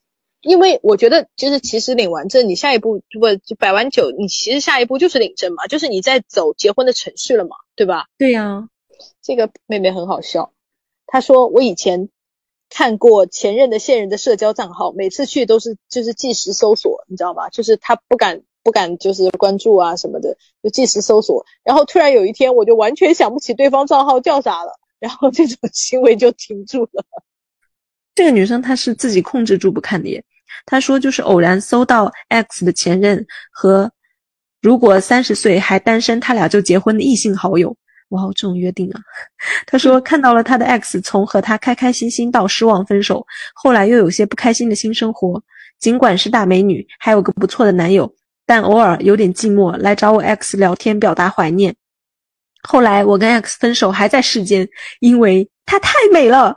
[0.46, 8.06] 因为我觉得，就是其实领完证，你下一步不就摆完酒，你其实下一步就是领证嘛，就是你在走结婚的程序了嘛，对吧？
[8.20, 8.70] 对呀，
[9.24, 10.54] 这个妹妹很好笑，
[11.08, 12.10] 她说我以前
[12.70, 17.50] 看过前任的现任的社交账号，每次去都是就是即时搜索，你知道吗？
[17.50, 21.44] 就是她不敢不敢就是关注啊什么的，就即时搜索。
[21.64, 27.04] 然后突然有一天，我就完全想不起对方账号叫啥了，然后这种行为就停住了。
[28.14, 30.24] 这个女生她是自己控制住不看的耶。
[30.66, 33.92] 他说，就是偶然搜到 X 的前任和
[34.62, 37.76] 如果三十岁还单身，他俩就结婚的异性好友。
[38.10, 39.02] 哇，这种约定啊！
[39.66, 45.42] 他说看到了他的 X 从和他开开心心到失望分手，后来又有些不开心的新生活。
[45.80, 48.14] 尽管是大美女，还有个不错的男友，
[48.46, 51.76] 但偶尔有点寂寞，来找我 X 聊天表达怀念。
[52.62, 54.68] 后来我跟 X 分手还在世间，
[55.00, 56.56] 因为她太美了。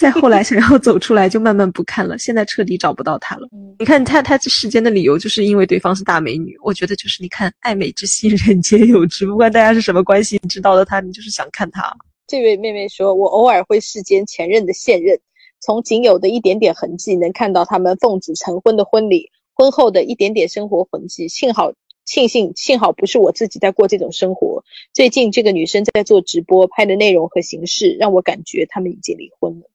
[0.00, 2.16] 再后来想要走出来，就慢慢不看了。
[2.16, 3.46] 现在彻底找不到他了。
[3.78, 6.56] 你看他，他这世间的理由就是因为对方是大美女。
[6.62, 9.26] 我觉得就是你看，爱美之心，人皆有之。
[9.26, 11.94] 不管大家是什么关系，你知道的他，你就是想看他。
[12.26, 15.20] 这位妹妹说：“我偶尔会世间前任的现任，
[15.60, 21.28] 从仅有的一点点痕迹，能看到他们奉子成婚的婚礼，婚后的一点点生活痕迹。
[21.28, 21.74] 幸好，
[22.06, 24.64] 庆幸，幸好不是我自己在过这种生活。
[24.94, 29.70] 最近这个女生在做直播，拍的内容和形式让我感觉他们已经离婚了。”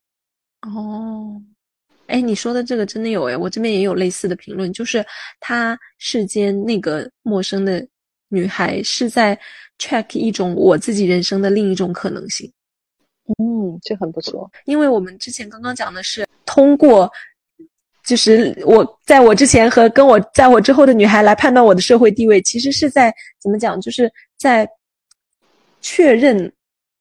[0.74, 1.40] 哦，
[2.06, 5.04] 哎，你说的这个真的有哎，我这边也有类似的评论，就是
[5.38, 7.86] 他世间那个陌生的
[8.28, 9.38] 女孩是在
[9.78, 12.52] check 一种我自己人生的另一种可能性。
[13.38, 17.08] 嗯，这很不错，因为我们之前刚刚讲的是通过，
[18.04, 24.68] 就是我在我之前和跟我在我之后的女孩来判断我的社会地位，其实是在怎么讲，就是在
[25.80, 26.52] 确认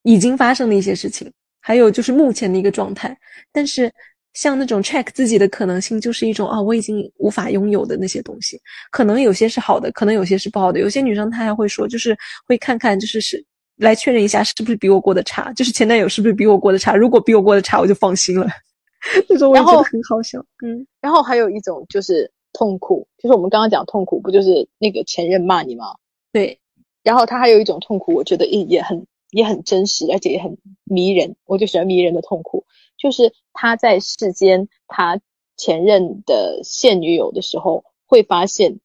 [0.03, 1.31] 已经发生的一些事情。
[1.67, 3.17] 还有就是目前的一个状态，
[3.51, 3.91] 但是
[4.33, 10.79] 像那种 check 自己的可能性，就是一种啊，我已经无法拥有的那些东西，可能有些是好的，可能有些是不好的。
[10.79, 13.43] 有些女生她还会说，就是会看看，就是是
[13.77, 16.95] 来确认一下是不是比我过得差，就是前男友是不是比我过得差。
[16.95, 18.47] 如果比我过得差，我就放心了。
[19.27, 20.39] 这种我觉得很好笑。
[20.63, 25.85] 嗯，然后还有一种就是痛苦，就是我们刚刚讲痛苦，不就是那个前任骂你吗？
[26.31, 26.59] 对。
[27.01, 29.03] 然后他还有一种痛苦，我觉得也也很。
[29.31, 31.35] 也很真实，而且也很迷人。
[31.45, 32.65] 我就喜欢迷人的痛苦，
[32.97, 35.19] 就是他在世间，他
[35.57, 38.79] 前任的现女友的时候，会发现，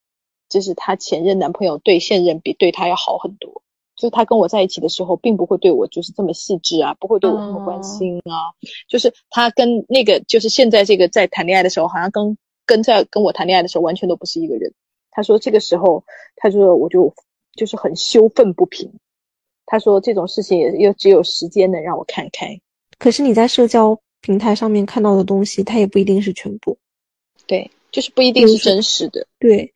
[0.49, 3.63] 就是他前任男朋友对现任比对他要好很多。
[3.97, 8.49] 就是他跟我在一起的时候，并不会对我就是这么细致啊，不会对我那么关心啊。
[8.89, 14.73] 就是他跟那个，就是现在这个在谈恋爱的时候，好像跟跟在跟我谈恋爱的时候，完全都不是一个人。
[15.11, 16.03] 他说这个时候，
[16.37, 17.15] 他说我就
[17.55, 18.91] 就是很羞愤不平。
[19.71, 22.61] 他说这种事情也又只有时间能让我看开，
[22.99, 26.77] 可是你在社交平台上面看到的东西，它也不一定是全部，
[27.47, 29.73] 对，就是不一定是真实的，对，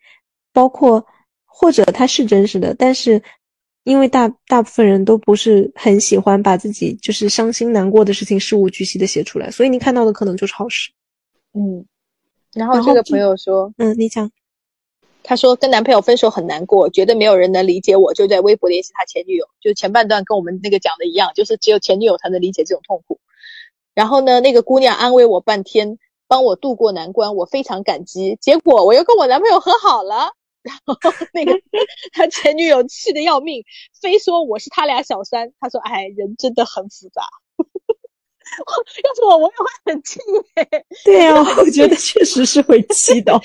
[0.53, 1.07] 包括
[1.45, 3.23] 或者它是真实的，但是
[3.85, 10.91] 因为大大部分人都不是很喜欢把自己就是伤心难过的事情事无巨细的写出来，所以你看到的可能就是好事，
[11.53, 11.87] 嗯，
[12.53, 14.29] 然后这个朋友说，嗯，你讲。
[15.25, 19.47] 她说跟男朋友分手很难过，觉得没有人能理解我，就在微博联系他前女友。
[19.61, 23.19] 就前半段跟我们那个讲的一样，就是只有前女友才能理解这种痛苦。
[23.95, 28.37] 然后呢，那个姑娘安慰我半天，帮我度过难关，我非常感激。
[28.41, 30.31] 结果我又跟我男朋友和好了，
[30.63, 30.95] 然后
[31.33, 31.53] 那个
[32.13, 33.65] 他前女友气得要命，
[34.03, 35.53] 非说我是他俩小三。
[35.59, 37.23] 他说：“哎，人真的很复杂。”
[39.05, 40.21] 要是我，我也会很气
[40.57, 40.85] 耶。
[41.05, 43.33] 对啊， 我觉得确实是会气的。
[43.35, 43.41] 我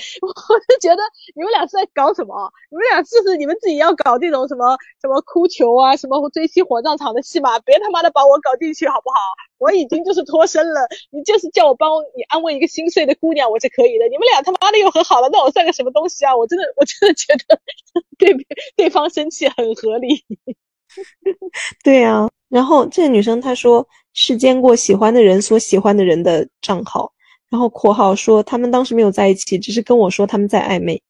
[0.68, 1.02] 就觉得
[1.34, 2.52] 你们俩是在搞什么？
[2.70, 7.58] 你们俩是不是你们自己要搞这种什么什么哭球啊，什么追妻火葬场的戏码？
[7.60, 9.16] 别他妈的把我搞进去好不好？
[9.58, 14.06] 我已经就是脱身了，你就是叫我帮你安慰一个心碎的姑娘，我是可以的。
[14.08, 16.34] 你们俩他妈的又和好了，那我算个什么东西啊？
[16.36, 17.60] 我真的，我真的觉得
[18.18, 18.34] 对
[18.76, 20.24] 对方生气很合理。
[21.84, 27.12] 对呀，然后这个女生她说是见过喜欢的人所喜欢的人的账号，
[27.50, 31.02] 然后括号说他们当时没有在一起，只是跟我说他们在暧昧，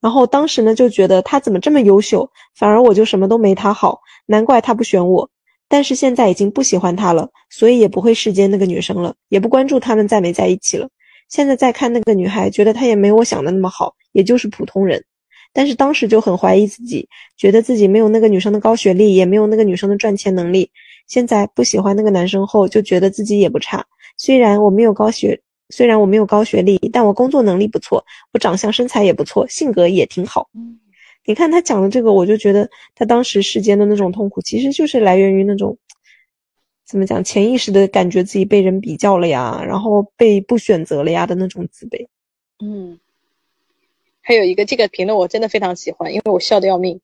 [0.00, 5.30] 然后当时呢就觉得他怎么这么优秀，反而我就什么都没他好，难怪他不选我。
[5.68, 10.88] 但是现在已经不喜欢他了，所以也不会世间那个女生了，也不关注他们在没在一起了。
[11.28, 15.04] 现在再看那个女孩，觉得她也没我想的那么好，也就是普通人。
[15.52, 20.70] 但是当时就很怀疑自己，觉得自己没有那个女生的高学历，也没有那个女生的赚钱能力。
[21.06, 23.84] 现在不喜欢那个男生后，就觉得自己也不差。
[24.16, 30.48] 虽然我没有高学，虽然我没有高学历，但我工作能力不错，我长相身材也不错，性格也挺好。
[31.26, 35.76] 你看他讲的这个，我就觉得他当时世间的那种痛苦，其实就是来源于那种
[36.86, 42.06] 怎么讲，潜意识的感觉自己被人比较了呀，然后被不选择了呀的那种自卑。
[42.64, 43.00] 嗯。
[44.30, 47.00] 还有一个这个评论我真的非常喜欢，因为我笑得要命。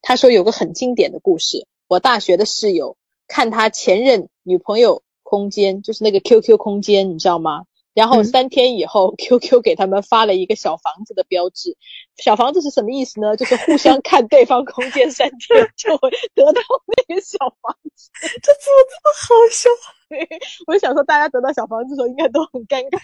[0.00, 2.96] 他说有个很经典的故事，我大学的室友
[3.28, 7.64] 看他前任女朋友空间，就是那个 QQ 空间，你知道吗？
[7.94, 11.76] 然后三天以后，QQ 给他们发了一个小房子的标志。
[12.16, 13.36] 小房子是什么意思呢？
[13.36, 18.10] 就是互相看对方空间三天 就会得到那个小房子。
[18.22, 19.70] 这怎么这么好笑？
[20.66, 22.98] 我就想说，大家得到小房子的时候应该都很尴尬。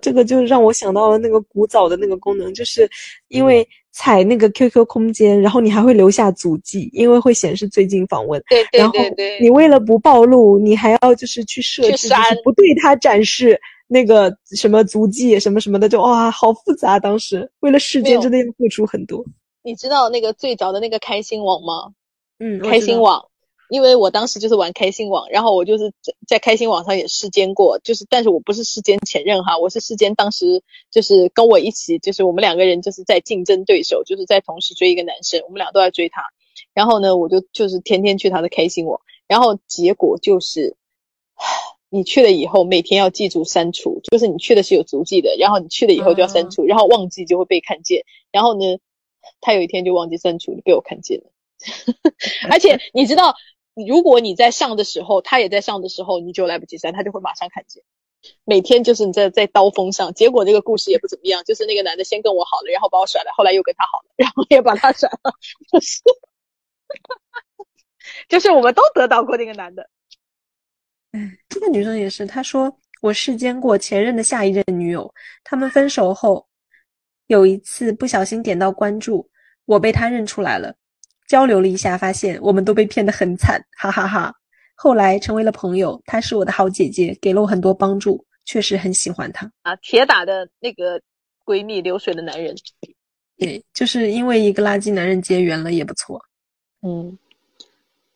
[0.00, 2.88] 这个就让我想到了那个古早的那个功能，就是
[3.28, 8.42] 因为踩那个 QQ 空间，然后你还会留下足迹，因为会显示最近访问。
[8.48, 9.40] 对对对对。
[9.40, 12.08] 你为了不暴露，你还要就是去设置，
[12.44, 13.60] 不对它展示
[13.92, 17.00] 那个什么足迹什么什么的，就哇，好复杂。
[17.00, 19.24] 当时为了世间真的要付出很多。
[19.62, 21.92] 你知道那个最早的那个开心网吗？
[22.38, 23.26] 嗯，开心网。
[23.68, 36.20] 因为我当时就是玩开心网，然后我就是在在开心网上也世间过，就是但是我不是世间前任哈，我是世间当时就是跟我一起，就是我们两个人就是在竞争对手，就是在同时追一个男生，我们俩都在追他，
[36.74, 40.76] 然后呢，我就就是天天去他的开心网，然后结果就是，
[41.90, 48.78] 你去了以后每天要记住删除，就是你去的是有足迹的，然后你去了以后就要删除，然后忘记就会被看见，然后呢，
[49.42, 51.30] 他有一天就忘记删除，被我看见了，
[52.50, 53.34] 而且你知道。
[53.86, 57.82] 如果你在上的时候，他也在上的时候，你就来不及删，他就会马上看见。
[58.44, 65.32] 每天就是你在在刀锋上，结果这个故事也不怎么样，就是那个男的先跟我好了，然后把我甩了，后来又跟他好了，然后也把他甩了，
[65.72, 66.02] 就是，
[68.28, 69.88] 就是我们都得到过那个男的。
[71.12, 76.46] 哎，这个女生也是，她说我视见过前任的下一任女友，他们分手后
[77.26, 79.28] 有一次不小心点到关注，
[79.64, 80.74] 我被他认出来了。
[81.28, 84.34] 交流了一下，发现我们都被骗得很惨，哈哈哈。
[84.74, 89.76] 后来成为了朋友，她是我的好姐姐，给了我很多帮助，确实很喜欢她啊。
[89.76, 91.00] 铁打的那个
[91.44, 92.54] 闺蜜，流水的男人，
[93.36, 96.20] 对，就是因为一个垃圾男人结缘了，也不错。
[96.82, 97.16] 嗯，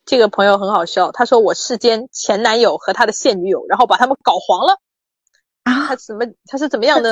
[0.07, 4.79] 这个朋友很好笑，他说我世间前男友和他的现女友，然后把他们搞黄了
[5.63, 5.87] 啊？
[5.89, 7.11] 他怎么他是怎么样的？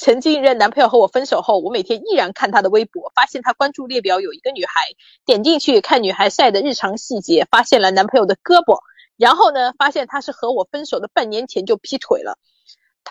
[0.00, 4.82] 曾经一任男朋友和我分手后，我每天依然看他的微博，发现他关注列表有一个女孩，
[5.24, 8.78] 点进去看女孩晒的日常细节，发现了男朋友的胳膊，
[9.16, 12.38] 然后呢，发现他是和我分手的半年前就劈腿了，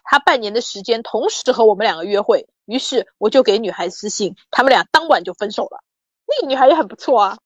[0.06, 5.84] 他半年的时间同时和我们两个约会，于是我就给女孩私信，他们俩当晚就分手了。
[6.26, 7.38] 那个女孩也很不错啊，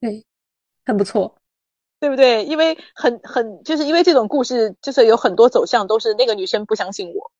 [0.00, 0.24] 对，
[0.84, 1.34] 很不错，
[2.00, 2.44] 对不对？
[2.44, 7.30] 因为很很就是因为这种故事，就是有很多走向都是那个女生不相信我，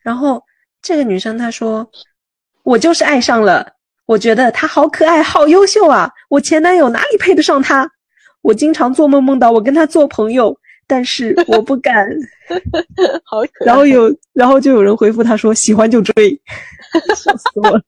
[0.00, 0.42] 然后。
[0.84, 1.88] 这个女生她说
[2.64, 3.64] ：“我就是爱上了，
[4.04, 6.10] 我觉得他好可爱，好优秀啊！
[6.28, 7.88] 我前男友哪里配得上他？
[8.40, 12.08] 我经常做梦梦到我跟他做朋友，但是我不敢。
[13.22, 13.66] 好可爱。
[13.66, 16.30] 然后有，然后就有人回复他说：喜欢就追，
[17.14, 17.80] 笑死我了。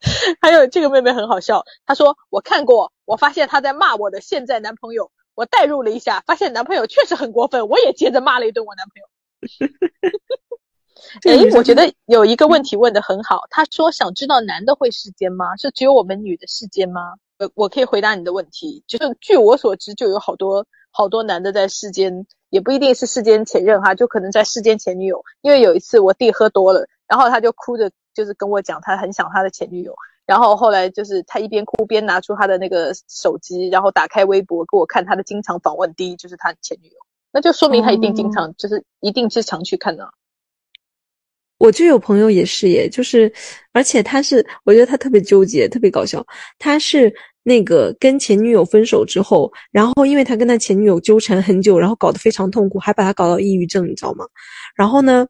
[0.40, 9.06] 还有这个妹妹很好笑，她说我看过，我发现她在骂我的现在男朋友，我代入了一下，发现男朋友确实很过分，我也接着骂了一顿我男朋友。
[11.24, 13.42] ”哎，我觉得有一个问题问的很好。
[13.50, 15.56] 他说想知道男的会世间吗？
[15.56, 17.14] 是只有我们女的世间吗？
[17.38, 18.82] 呃，我可以回答你的问题。
[18.86, 25.22] 就是据我所知，就有好多好多男的在世间，也不一定是世间前任哈，就可能在世间前女友。
[25.42, 29.94] 因为有一次我弟喝多了，然后他就哭着就是跟我讲，他很想他的前女友。
[30.24, 36.96] 然后后来就是他一边哭边拿出他的那个手机，然后打开微博给我看他的经常访问，第一就是他前女友。
[37.30, 40.08] 那就说明他一定经常，就是一定是常去看的。
[41.58, 43.32] 我就有朋友也是耶，就是，
[43.72, 46.26] 而且他是，我觉得他特别纠结，特别搞笑。
[46.58, 54.26] 他是那个跟前女友分手之后，然后因为他跟他前女友纠缠很久，然后搞得非常痛苦，还把他搞到抑郁症，你知道吗？
[54.74, 55.26] 然后呢，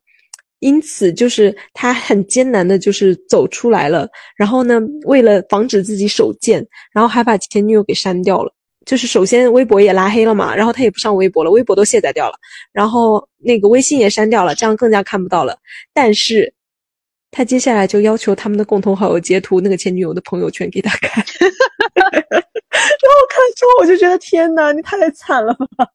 [0.61, 4.09] 因此就是他很艰难的，就是走出来了。
[4.37, 8.53] 然后呢，为了防止自己手贱，然后还把前女友给删掉了。
[8.85, 12.39] 就是首先微博也拉黑了嘛，然后他也不上微博了，微博都卸载掉了，
[12.73, 15.59] 然后那个微信也删掉了，这样更加看不到了。
[15.93, 16.55] 但是，
[17.33, 21.25] 他接下来就要求他们的共同好友截图那个前女友的朋友圈给他看，
[21.99, 22.41] 然后
[23.29, 25.89] 看之后我就觉得天呐，你太惨了吧！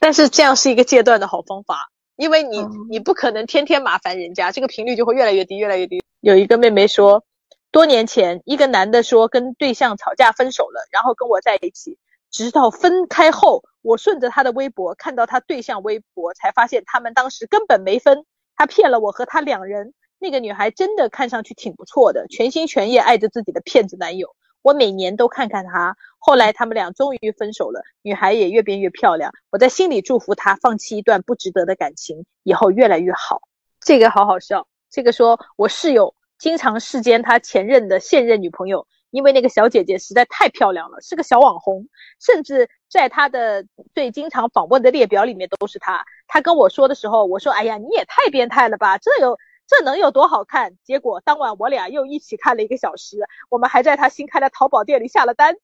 [0.00, 6.02] 但是这样是一个戒断的好方法，因为你你不可能天天麻烦人家，这个频率就会越来越低，越来越低。
[6.20, 7.24] 有一个妹妹说。
[7.70, 11.98] 多年前，一个男的说跟对象吵架分手了，然后跟我在一起。
[12.30, 18.24] 直到分开后，我顺着他的微博看到他对象微博，才发现他们当时根本没分。
[18.54, 19.92] 他骗了我和他两人。
[20.20, 24.36] 那个女孩真的看上去挺不错的，全心全意爱着自己的骗子男友。
[24.64, 25.94] 我每年都看看他。
[26.18, 29.30] 后来他们俩终于分手了，女孩也越变越漂亮。
[29.50, 33.42] 我在心里祝福他放弃一段不值得的感情，以后越来越好。
[33.80, 34.66] 这个好好笑。
[34.90, 36.14] 这个说我室友。
[36.36, 41.86] 经常视奸他前任的现任女朋友，因为那个小姐姐实在太漂亮了，是个小网红，
[42.20, 46.04] 甚至在他的最经常访问的列表里面都是她。
[46.26, 53.18] 他跟我说的时候，我说：“哎呀，你也太变态了吧，这有这能有多好看？”结果当晚我俩又一起看了一个小时，
[53.50, 55.54] 我们还在他新开的淘宝店里下了单。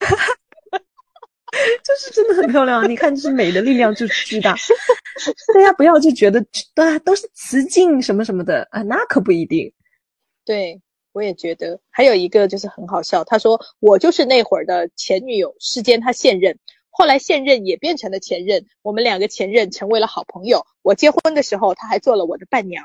[1.82, 4.54] 就是真的很漂亮，你看，就是美的力量就是巨大。
[5.54, 9.72] 大家不要就觉得对都是雌竞什么什么的啊，那可不一定。
[10.44, 10.82] 对，
[11.12, 13.24] 我也觉得还有一个就是很好笑。
[13.24, 16.58] 他说我就是那会儿的前女友，世间他现任，
[16.90, 20.66] 后来现任也变成了前任，我们两个前任成为了好朋友。
[20.82, 22.84] 我结婚的时候，他还做了我的伴娘。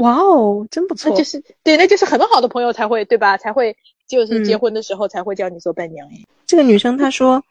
[0.00, 1.10] 哇哦，真不错。
[1.10, 3.36] 那就是对，那就是很好的朋友才会对吧？
[3.36, 3.76] 才会
[4.08, 6.08] 就是结婚的时候才会叫你做伴娘。
[6.46, 7.42] 这个女生她说，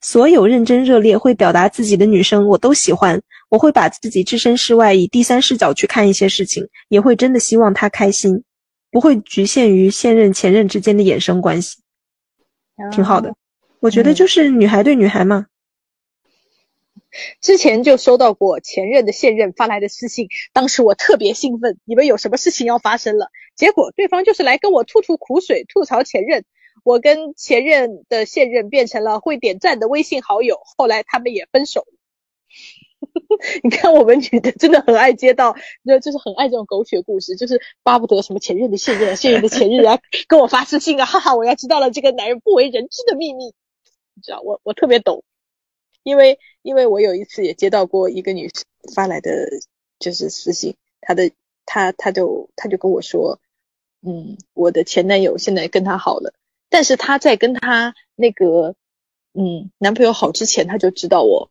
[0.00, 8.42] 所有认真热烈会表达自己的女生我都喜欢，我会把自己置身事外，以第三视角去看一些事情，也会真的希望她开心。
[8.92, 11.78] 不会局限于现任前任之间的衍生关系，
[12.90, 13.32] 挺好的。
[13.78, 15.46] 我觉得就是女孩对女孩嘛。
[17.40, 23.28] 之前就收到过前任的现任发来的私信，当时我特别兴奋，以为有什么事情要发生了。
[23.56, 26.44] 结果对方就是来跟我吐吐苦水，吐槽前任。
[26.82, 31.92] 我跟前任的现任变成了会点赞的微信好友，后来他们也分手了。
[33.62, 39.98] 你看，我们女的真的很爱接到，就就是很爱这种狗血故事，就是巴不得什么前任的现任、现任的前任啊，
[40.28, 43.46] 跟我发私信啊，哈哈，我要知道了这个男人不为人知的秘密，
[44.14, 45.24] 你知道，我我特别懂，
[46.02, 49.48] 因为因为我有一次也接到过一个女生发来的
[49.98, 51.30] 就是私信，她的
[51.66, 53.38] 她她就她就跟我说，
[54.02, 56.34] 嗯，我的前男友现在跟她好了，
[56.68, 58.74] 但是她在跟她那个
[59.34, 61.50] 嗯男朋友好之前，她就知道我。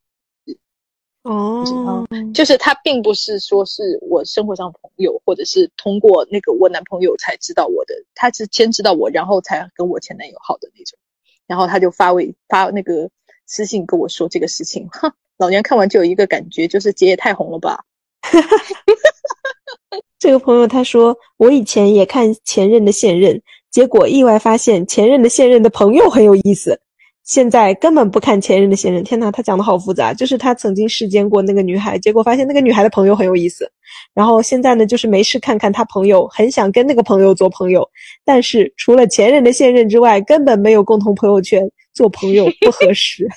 [1.22, 10.98] 哦，就是他并不是说是我生活上朋友，或者是通过那个我男朋友才知道我的，他是先知道我，然后才跟我前男友好的那种。
[11.46, 13.12] 然后他就发微发那个
[13.50, 17.84] 私信跟我说这个事情，哼，老娘看完就有一个感觉，就是姐也太红了吧。
[20.20, 26.80] 这个朋友他说，我以前也看前任的现任，结果意外发现前任的现任的朋友很有意思。
[27.24, 30.14] 现在根本不看前任的现任，天呐，他讲的好复杂。
[30.14, 33.72] 就是他曾经视奸过那个女孩，结果发现那个女孩的朋友很有意思。
[34.16, 37.88] 然后现在呢，就是没事看看他朋友，很想跟那个朋友做朋友，
[38.26, 43.28] 但是除了前任的现任之外，根本没有共同朋友圈，做朋友不合适。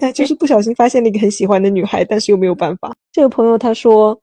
[0.00, 2.96] 那就是不小心发现了一个很喜欢的女孩，但是又没有办法。
[3.12, 4.18] 这个朋友他说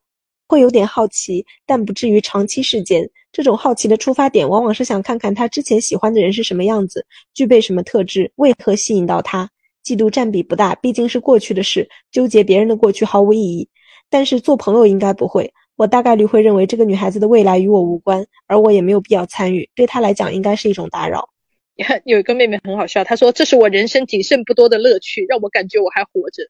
[0.48, 3.08] 会有点好奇，但不至于长期事件。
[3.30, 9.48] 这种好奇的出发点，往往是想看看他之前喜欢的人是什么样子，具备什么特质，为何吸引到他。
[9.84, 13.68] 嫉妒占比不大，毕竟是过去的事，纠结别人的过去毫无意义。
[14.10, 21.30] 但是做朋友应该不会，我大概率会认为这个女孩子的未来与我无关，而我也没有必要参与，对她来讲应该是一种打扰。
[22.04, 26.42] 有一个妹妹很好笑，她说：“这是我人生仅剩不多的乐趣，让我感觉我还活着。”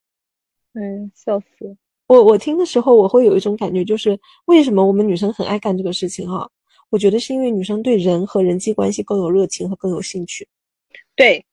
[0.74, 2.22] 嗯，笑死我！
[2.22, 6.48] 我听的时候，我会有一种感觉，就是为什么我们女生很爱干这个事情哈？
[6.90, 10.46] 我觉得是因为女生对人和人际关系更有热情和更有兴趣。
[11.16, 11.44] 对，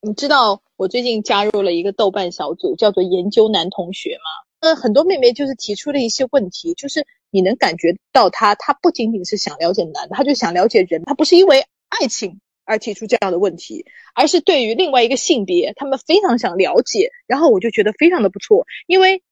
[0.00, 4.46] 你知道我最近加入了一个豆瓣小组，叫做“研究男同学”吗？
[4.60, 17.10] 呃，很多妹妹就是提出了一些问题，就是你能感觉到她，她不仅仅是想了解男的，她就想了解人，她不是因为爱情而提出这样的问题，而是对于另外一个性别，他们非常想了解。
[17.26, 19.22] 然后我就觉得非常的不错，因为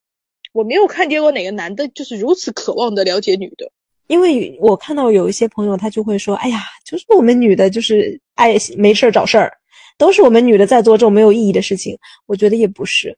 [0.53, 3.71] 我没有看见过哪个男的就是如此渴望的了解女的。
[4.07, 9.53] 因为我看到有一些朋友，他就会说：“哎呀，就是我们女的，就是爱没事儿找事儿，
[9.99, 13.15] 都是我们女的在做这种没有意义的事情。”我觉得也不是，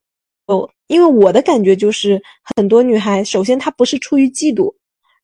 [0.47, 2.21] 哦，因为我的感觉就是，
[2.57, 4.75] 很多女孩，首先她不是出于嫉妒，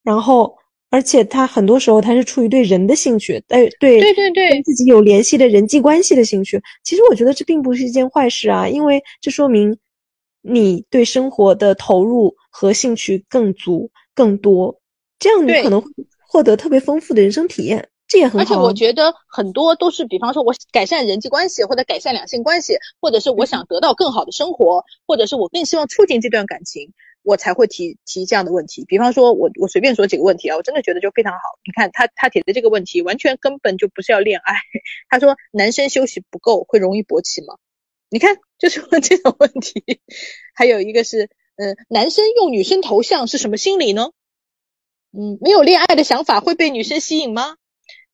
[0.05, 0.57] 然后
[0.89, 6.63] 而且他很多时候他是出于对人的兴趣，对对对对对，跟自己有联系的人际关系的兴趣。
[6.85, 9.77] 其实我觉得这并不是一件坏事啊，因为这说明
[10.43, 14.81] 你对生活的投入和兴趣更足、更多。
[15.19, 15.89] 这样你可能会
[16.29, 18.41] 获得特别丰富的人生体验，这也很好。
[18.41, 26.93] 而且我觉得很多都是，比方说我改善人际关系，或者改善两性关系，或者是我想得到更好的生活，或者是我更希望促进这段感情，
[27.27, 28.85] 我才会提提这样的问题。
[28.87, 31.59] 比方说，我我随便说几个问题啊，我真的觉得就非常好。
[31.65, 34.55] 你看他他提的这个问题，完全根本就不是要恋爱。
[35.11, 37.57] 他说男生休息不够会容易勃起吗？
[38.09, 39.83] 你看就是问这种问题。
[40.55, 44.13] 还有一个是，嗯，男生用女生头像是什么心理呢？
[45.11, 47.57] 嗯，没有恋爱的想法会被女生吸引吗？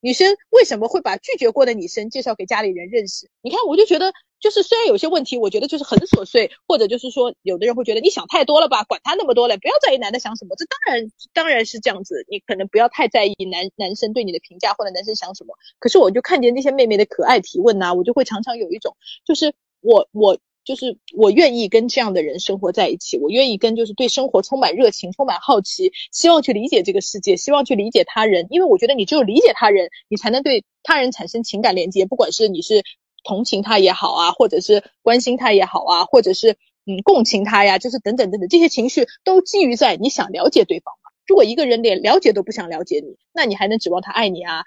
[0.02, 3.30] 女生为什么会把拒绝过的女生介绍给家里人认识？
[3.40, 10.56] 你看，我就觉得，就是虽然有些问题，我觉得就是很琐碎，或者就是说，有的人会觉得你想太多了吧，管他那么多了，不要在意男的想什么。
[10.56, 15.54] 这当然当然是这样子，你可能不要太在意男男生对你的评价或者男生想什么。
[15.78, 20.36] 可是我就看见那些妹妹的可爱提问呐，我就会常常有一种，就是我我。
[20.64, 28.46] 就是我愿意跟这样的人生活在一起，我愿意跟就是对生活充满热情、充满好奇，希望去理解这个世界，希望去理解他人。
[28.50, 32.06] 因为我觉得你只有理解他人，你才能对他人产生情感连接。
[32.06, 32.82] 不管是你是
[33.24, 36.52] 同情他也好啊，或者是关心他也好啊，或者是
[36.86, 41.10] 嗯共情他呀，就是等等等等，这些情绪都基于在你想了解对方嘛。
[41.26, 44.64] 如果一个人连了解都不想了解你，那你还能指望他爱你啊？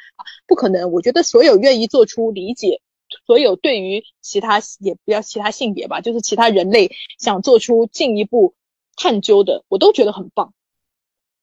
[0.48, 0.92] 不可能。
[0.92, 2.82] 我觉得所有愿意做出理解。
[3.26, 8.54] 所有对于其他也不要其他性别吧，就是其他人类想做出进一步
[8.96, 10.54] 探究的，我都觉得很棒。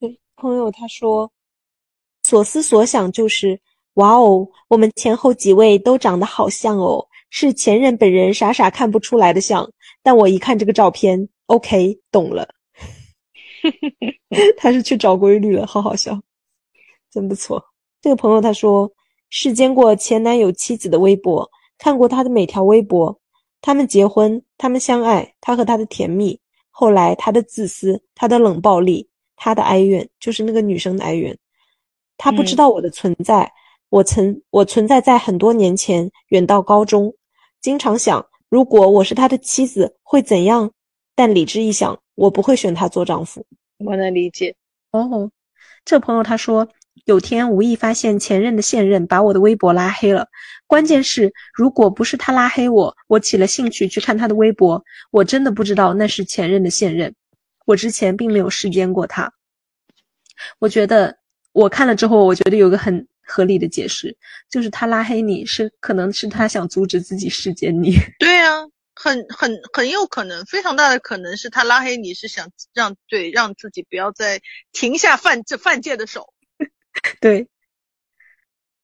[0.00, 1.30] 对，朋友他说，
[2.22, 3.60] 所思所想就是，
[3.94, 9.70] 哇哦，我们前后几位都长得好像哦，是前任本人傻傻看不出来的像，
[10.02, 12.48] 但我一看这个照片，OK，懂了。
[14.56, 16.20] 他是去找规律了，好好笑，
[17.10, 17.64] 真不错。
[18.00, 18.92] 这个朋友他说。
[19.34, 21.50] 视奸过前男友妻子的微博，
[21.82, 23.18] 看过他的每条微博。
[23.60, 26.38] 他们结婚，他们相爱，他和他的甜蜜。
[26.70, 31.36] 后来他的自私，他的冷暴力，他的哀怨，就是那个女生的哀怨。
[32.16, 33.52] 他不知道我的存在，
[33.88, 37.12] 我曾我存在在很多年前，远到高中，
[37.60, 40.70] 经常想，如果我是他的妻子会怎样？
[41.16, 43.44] 但理智一想，我不会选他做丈夫。
[43.78, 44.54] 我能理解。
[44.92, 45.28] 哦，
[45.84, 46.68] 这朋友他说。
[47.04, 50.28] 有天无意发现前任的现任把我的微博拉黑了，
[50.66, 57.14] 关键是如果不是他拉黑我，我起了兴趣去看他的微博，我真的不知道那是前任的现任。
[57.64, 59.32] 我之前并没有视奸过他。
[60.58, 61.18] 我觉得
[61.52, 64.16] 我看了之后，我觉得有个很合理的解释，
[64.50, 67.94] 就是他拉黑你是可能是他想阻止自己视奸你。
[68.18, 68.62] 对啊，
[68.94, 74.40] 很很很有可能，非常大的可能是他拉黑你是想让对让自己不要再
[74.72, 76.31] 停下犯这犯贱的手。
[77.20, 77.46] 对，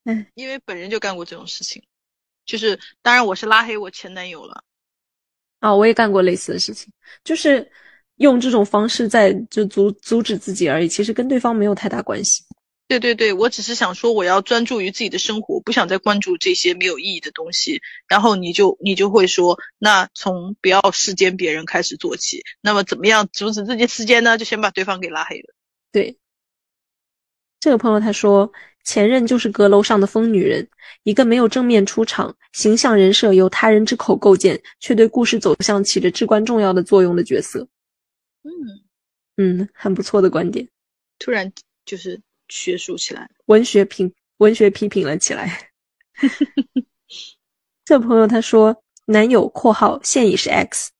[0.05, 1.83] 嗯，因为本人就干过这种事情，
[2.47, 4.65] 就是当然我是拉黑我前男友了，
[5.61, 6.93] 啊，我也干过类似的事情，
[7.25, 7.71] 就是
[8.17, 12.45] 用这种方式在就阻阻止自己而已，其实跟对方没有太大关系。
[12.89, 17.83] 对对对，我只是想说我要专注于自己的生活，不想再关注这些没有意义的东西。
[18.09, 22.43] 然后你就你就会说，那从不要世间别人开始做起。
[22.63, 24.39] 那么怎么样阻止自己世间呢？
[24.39, 25.55] 就先把对方给拉黑了。
[25.93, 26.17] 对。
[27.61, 28.51] 这个朋友他说，
[28.85, 30.69] 前任就是阁楼上的疯女人，
[31.03, 37.67] 一个没有正面出场、形象人设由他人之口构建，却对故事走向起着至关重要的作用的角色。
[38.43, 38.51] 嗯
[39.37, 40.69] 嗯，很不错的观点。
[41.19, 41.53] 突然
[41.85, 45.71] 就是学术起来，文学评文学批评了起来。
[47.85, 50.91] 这朋友他说，男友（括号现已是 X），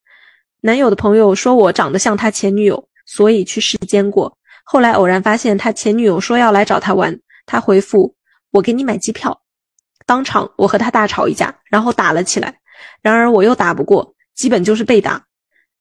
[0.61, 4.38] 男友的朋友说我长得像他前女友，所以去世监过。
[4.71, 8.15] 后来偶然发现他前女友说要来找他玩，他回复
[8.51, 9.41] 我给你买机票。
[10.05, 12.55] 当场我和他大吵一架，然后打了起来。
[13.01, 15.25] 然而我又打不过，基本就是被打。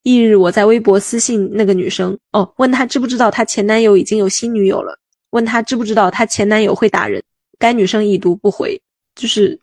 [0.04, 4.98] 翌日我在微博私信那个女生，哦，问她知不知道她前男友已经有新女友了，
[5.32, 7.22] 问她知不知道她前男友会打人。
[7.58, 8.80] 该女生已读不回，
[9.14, 9.60] 就是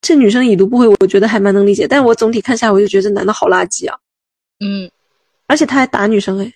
[0.00, 1.86] 这女生已读不回，我觉得还蛮能理解。
[1.86, 3.98] 但是我总体看下来，我就觉得这男的好垃圾啊。
[4.60, 4.90] 嗯，
[5.48, 6.50] 而且他还打女生，哎。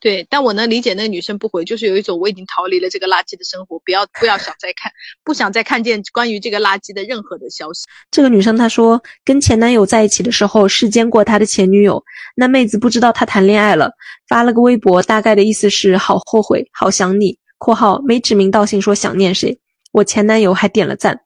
[0.00, 4.92] 对，但我能理解那个女生不回，就是有一种我已经逃离了这个垃圾的生活，不要不要想再看，
[5.24, 7.84] 不想再看见关于这个垃圾的任何的消息。
[8.10, 12.04] 这个女生她说，跟前男友在一起的时候视奸过她的前女友，
[12.36, 13.90] 那妹子不知道他谈恋爱了，
[14.28, 19.58] 发了个微博，大概的意思是好后悔，好想你（括号没指名道姓说想念谁）。
[19.90, 21.22] 我前男友还点了赞，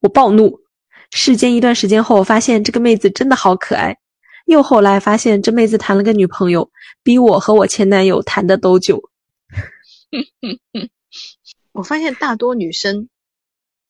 [0.00, 0.60] 我暴怒。
[1.12, 3.98] 视奸一段时间后，发现这个妹子真的好可爱。
[4.46, 6.70] 又后来发现这妹子谈了个女朋友，
[7.02, 9.10] 比我和我前男友谈的都久。
[11.72, 13.08] 我发现大多女生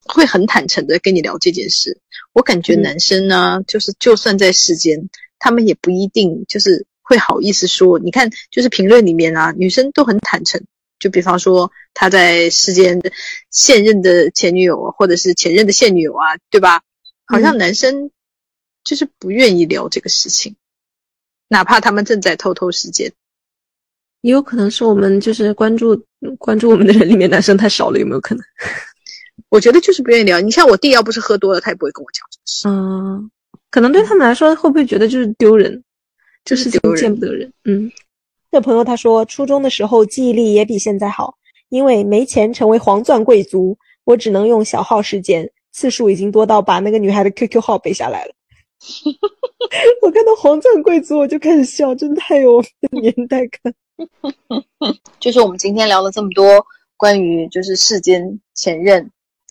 [0.06, 2.00] 会很坦诚的跟你聊这件事。
[2.32, 7.98] 我感觉男生呢，就是就算在世间，他们也不一定就是会好意思说。
[7.98, 10.64] 你看，就是评论里面啊，女生都很坦诚。
[10.98, 12.98] 就比方说他在世间
[13.50, 16.80] 现任的前女友，或者是前任的现女友啊，对吧？
[17.26, 18.10] 好像男生。
[18.86, 20.54] 就是不愿意聊这个事情，
[21.48, 23.12] 哪怕他们正在偷偷时间，
[24.20, 26.00] 也有可能是我们就是关注
[26.38, 28.42] 关注我们的人里面男生太少了，有没有可能？
[29.50, 30.40] 我觉得就是不愿意聊。
[30.40, 32.68] 你像我弟，要不是喝多了，他也不会跟我讲这个事。
[32.68, 33.30] 嗯，
[33.70, 35.82] 可能对他们来说，会不会觉得就是丢人？
[36.44, 37.52] 就是丢人，见不得人。
[37.64, 37.90] 嗯，
[38.52, 41.36] 这朋友他说，初中的时候记忆力也比现在好，
[41.70, 48.32] 因为没钱成为黄钻贵族，我只能用小号时间，次数已经多到把那个女孩的 QQ 号背下来了。
[50.02, 53.74] 我看到黄钻贵族，我就开始笑，真的太有年代感。
[55.18, 56.64] 就是我们今天聊了这么多
[56.96, 59.10] 关于就是世间前任，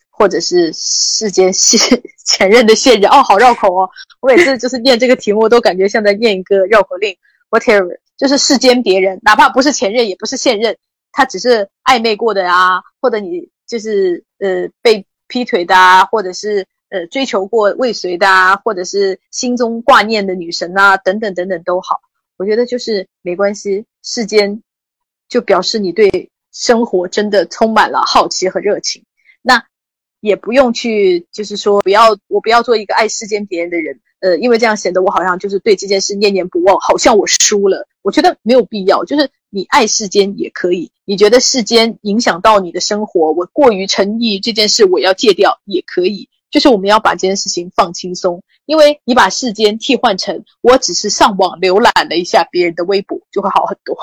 [0.09, 1.79] 或者是世间现
[2.25, 3.89] 前任的现任， 哦，好绕口哦！
[4.21, 7.15] 我每次就是念这个题目，都感觉像在念一个绕口令。
[7.49, 10.77] Whatever，就是世间别人，哪怕不是前任，也不是现任，
[11.11, 16.65] 他只是暧昧过的啊，或者你就是呃被劈腿的啊，或者是。
[16.89, 21.99] 呃，追求过未遂的啊，或者是心中挂念的女神啊，等等等等都好，
[22.37, 23.85] 我觉得就是没关系。
[24.03, 24.61] 世间
[25.27, 29.03] 就表示你对生活真的充满了好奇和热情，
[29.41, 29.65] 那
[30.19, 37.87] 也不用去，就是说不要我不要做一个爱世间别人的人，呃，因为这样显得我好像就是对这件事念念不忘，好像我输了。
[38.03, 46.29] 我觉得没有必要，就是你爱世间也可以，你觉得世间影响到你的生活，我过于沉溺这件事，我要戒掉也可以。
[46.51, 53.97] 就是我们要把这件事情放轻松，因为你把世间替换成我只是上网浏览了一下别人的微博，就会好很多。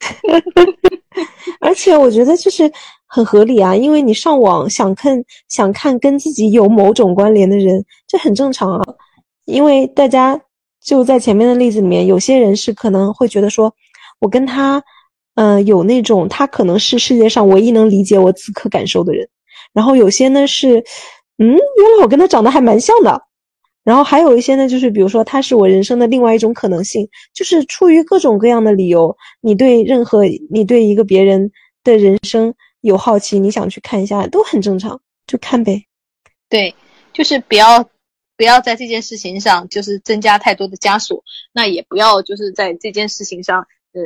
[1.60, 2.70] 而且我觉得就是
[3.06, 8.82] 很合理啊，因为你上网想看想看跟自己有某种关联的人，这很正常啊。
[9.44, 10.40] 因为大家
[10.82, 13.72] 就在前面的例子里面，有些人是可能会觉得说，
[14.18, 14.82] 我跟他，
[15.36, 19.28] 嗯，有那种他可能是世界上唯一能理解我此刻感受的人，
[19.72, 20.84] 然后有些呢是。
[21.38, 23.22] 嗯，原来我跟他长得还蛮像的。
[23.82, 35.84] 然后还有一些呢，就是比如说他是我人生的另外一种可能性，就是出于各种各样的理由，你对任何你对一个别人的人生有好奇，你想去看一下，都很正常，就看呗。
[36.48, 36.74] 对，
[37.12, 37.84] 就是不要
[38.38, 41.22] 不要在这件事情上就是增加太多的枷锁，
[41.52, 44.00] 那也不要就是在这件事情上，呃，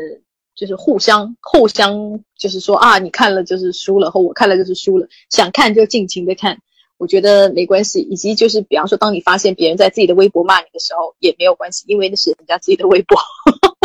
[0.57, 6.59] 就是互相互相就是说啊，你看了就是输了，和我看了就是输了，想看就尽情的看。
[6.99, 13.16] 我觉得没关系，以及就是比方说，当你发现别人在自己的微博骂你的时候，也没有关系，因为那是人家自己的微博。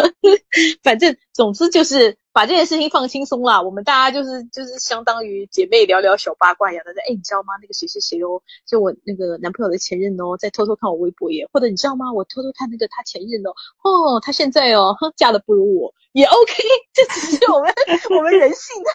[0.84, 3.62] 反正总之就是把这件事情放轻松啦。
[3.62, 6.92] 我们大家就是就是相当于姐妹聊聊小八卦一样的。
[6.92, 7.54] 哎，你知道吗？
[7.62, 11.48] 那个谁谁谁哦，就我那个男朋友的前任哦，在偷偷看我微博耶。
[11.52, 12.12] 或者你知道吗？
[12.14, 13.52] 我偷偷看那个他前任哦，
[13.84, 15.94] 哦，他现在哦，哼嫁的不如我。
[16.12, 16.54] 也 OK，
[16.94, 17.74] 这只是我们
[18.16, 18.90] 我们人性的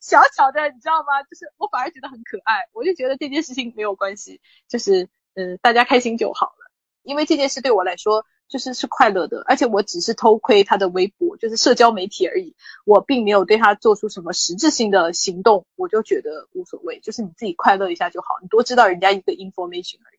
[0.00, 1.22] 小小的，你知道吗？
[1.30, 6.70] 就是我反而觉得很可爱，我就觉得这件事情没有关系，就是嗯，大家开心就好了。
[7.02, 20.18] 因为这件事对我来说就是是快乐的，而且我只是偷窥他的微博，就是社交媒体而已，我并没有对他做出什么实质性的行动，我就觉得无所谓，就是你自己快乐一下就好，你多知道人家一个 information 而已。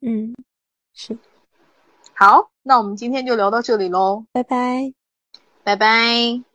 [0.00, 0.34] 嗯，
[0.94, 1.18] 是。
[2.14, 4.92] 好，那我们今天就聊到这里喽，拜拜。
[5.62, 6.47] 拜拜。